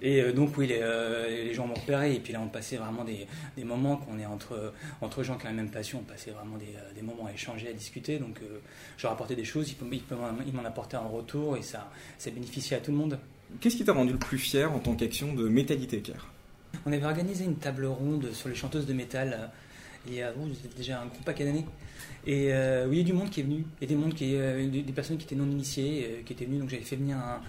[0.04, 2.76] Et euh, donc oui, les, euh, les gens m'ont repéré, et puis là on passait
[2.76, 3.26] vraiment des,
[3.56, 6.58] des moments qu'on est entre, entre gens qui ont la même passion, on passait vraiment
[6.58, 8.60] des, euh, des moments à échanger, à discuter, donc euh,
[8.98, 10.02] je leur apportais des choses, ils, ils,
[10.46, 13.18] ils m'en apportaient en retour, et ça, ça bénéficiait à tout le monde.
[13.62, 16.28] Qu'est-ce qui t'a rendu le plus fier en tant qu'action de métallithécaire
[16.84, 19.50] On avait organisé une table ronde sur les chanteuses de métal
[20.06, 20.46] il y a oh,
[20.76, 21.64] déjà un gros paquet d'années.
[22.26, 24.34] Et euh, oui, il y a du monde qui est venu, et des, mondes qui,
[24.36, 26.58] euh, des, des personnes qui étaient non initiées, euh, qui étaient venues.
[26.58, 27.40] Donc j'avais fait venir un,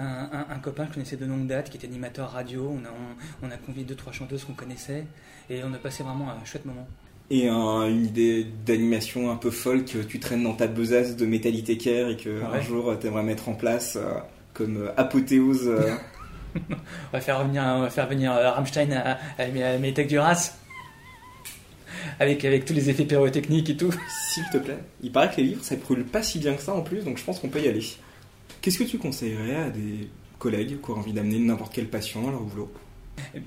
[0.00, 2.70] un, un- un copain que je connaissais de longue date, qui était animateur radio.
[2.78, 5.04] On a, on, on a convié deux, trois chanteuses qu'on connaissait,
[5.48, 6.86] et on a passé vraiment un chouette moment.
[7.30, 11.24] Et un- une idée d'animation un peu folle que tu traînes dans ta besace de
[11.26, 12.44] métallithécaire et que ouais.
[12.58, 13.96] un jour euh, t'aimerais mettre en place
[14.54, 15.70] comme apothéose
[16.56, 16.76] On
[17.12, 20.56] va faire, on va faire venir Rammstein à, à, à du Ras,
[22.20, 23.94] avec, avec tous les effets pyrotechniques et tout.
[24.32, 24.78] S'il te plaît.
[25.02, 27.18] Il paraît que les livres, ça brûle pas si bien que ça en plus, donc
[27.18, 27.84] je pense qu'on peut y aller.
[28.60, 32.30] Qu'est-ce que tu conseillerais à des collègues qui auraient envie d'amener n'importe quelle passion à
[32.32, 32.72] leur boulot?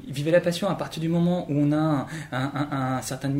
[0.07, 3.31] Vivez la passion à partir du moment où on a un, certain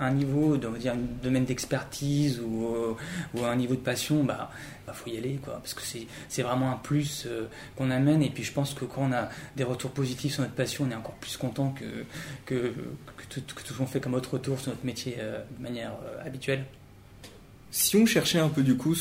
[0.00, 4.50] un, niveau, dire, un domaine d'expertise ou, euh, un niveau de passion, bah,
[4.86, 7.46] bah, faut y aller, quoi, parce que c'est, vraiment un plus euh,
[7.76, 8.22] qu'on amène.
[8.22, 10.90] Et puis je pense que quand on a des retours positifs sur notre passion, on
[10.90, 12.04] est encore plus content que,
[12.46, 12.72] que,
[13.28, 15.92] tout, ce qu'on fait comme autre retour sur notre métier euh, de manière
[16.24, 16.64] habituelle.
[17.70, 18.94] Si on cherchait un peu du coup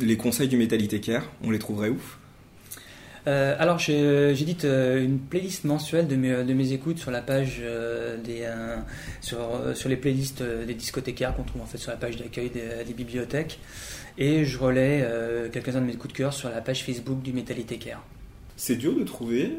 [0.00, 2.00] les conseils du métallithécaire, on les trouverait où?
[3.30, 8.42] Euh, alors, j'édite euh, une playlist mensuelle de mes, écoutes sur la page euh, des
[8.42, 8.76] euh,
[9.20, 13.60] sur, les playlists des discothécaires qu'on trouve en fait sur la page d'accueil des, bibliothèques
[14.18, 15.06] et je relais
[15.52, 18.00] quelques-uns de mes coups de cœur sur la page Facebook du métallithécaire.
[18.56, 19.52] C'est dur de trouver,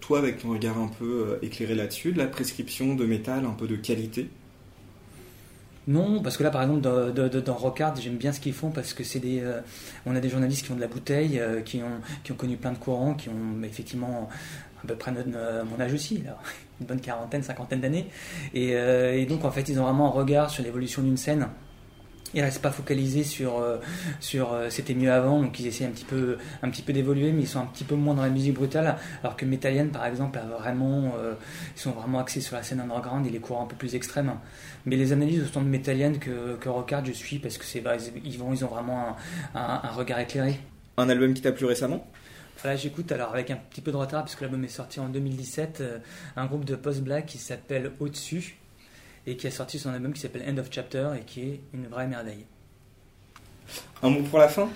[0.00, 3.66] toi avec ton regard un peu éclairé là-dessus, de la prescription de métal un peu
[3.66, 4.28] de qualité?
[5.88, 9.02] Non, parce que là, par exemple, dans, dans, j'aime bien ce qu'ils font parce que
[9.02, 9.62] c'est des, euh,
[10.04, 12.58] on a des journalistes qui ont de la bouteille, euh, qui ont, qui ont connu
[12.58, 14.28] plein de courants, qui ont effectivement
[14.84, 16.36] à peu près euh, mon âge aussi, là,
[16.80, 18.06] une bonne quarantaine, cinquantaine d'années,
[18.52, 21.48] et donc en fait, ils ont vraiment un regard sur l'évolution d'une scène.
[22.34, 23.78] Ils restent pas focalisés sur euh,
[24.20, 27.32] sur euh, c'était mieux avant, donc ils essaient un petit peu un petit peu d'évoluer,
[27.32, 30.04] mais ils sont un petit peu moins dans la musique brutale, alors que Metallian par
[30.04, 31.32] exemple a vraiment euh,
[31.74, 34.34] ils sont vraiment axés sur la scène underground et les courants un peu plus extrêmes.
[34.84, 37.82] Mais les analyses autant de Metallian que, que Rockard, je suis parce que c'est
[38.24, 39.16] ils, vont, ils ont vraiment
[39.54, 40.60] un, un- un regard éclairé.
[40.98, 42.06] Un album qui t'a plu récemment?
[42.60, 45.78] Voilà, j'écoute alors avec un petit peu de retard puisque l'album est sorti en 2017,
[45.80, 45.98] euh,
[46.36, 48.58] un groupe de post-black qui s'appelle Au-dessus
[49.30, 51.86] et qui a sorti son album qui s'appelle End of Chapter et qui est une
[51.86, 52.44] vraie merveille.
[54.02, 54.68] Un mot pour la fin?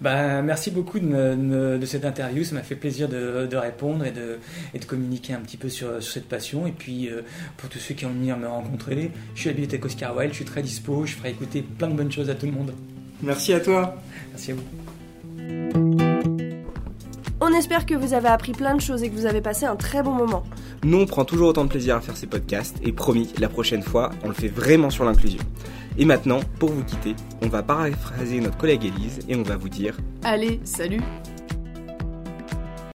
[0.00, 4.10] Bah, merci beaucoup de, me- cette interview, ça m'a fait plaisir de, de répondre et
[4.10, 4.38] de,
[4.74, 6.66] et de communiquer un petit peu sur, sur cette passion.
[6.66, 7.22] Et puis euh,
[7.56, 10.32] pour tous ceux qui vont venir me rencontrer, je suis à la bibliothèque Oscar Wilde,
[10.32, 12.74] je suis très dispo, je ferai écouter plein de bonnes choses à tout le monde.
[13.22, 13.96] Merci à toi
[14.32, 16.01] Merci à vous.
[17.44, 19.74] On espère que vous avez appris plein de choses et que vous avez passé un
[19.74, 20.44] très bon moment.
[20.84, 23.82] Nous, on prend toujours autant de plaisir à faire ces podcasts et promis, la prochaine
[23.82, 25.42] fois, on le fait vraiment sur l'inclusion.
[25.98, 29.68] Et maintenant, pour vous quitter, on va paraphraser notre collègue Élise et on va vous
[29.68, 31.00] dire Allez, salut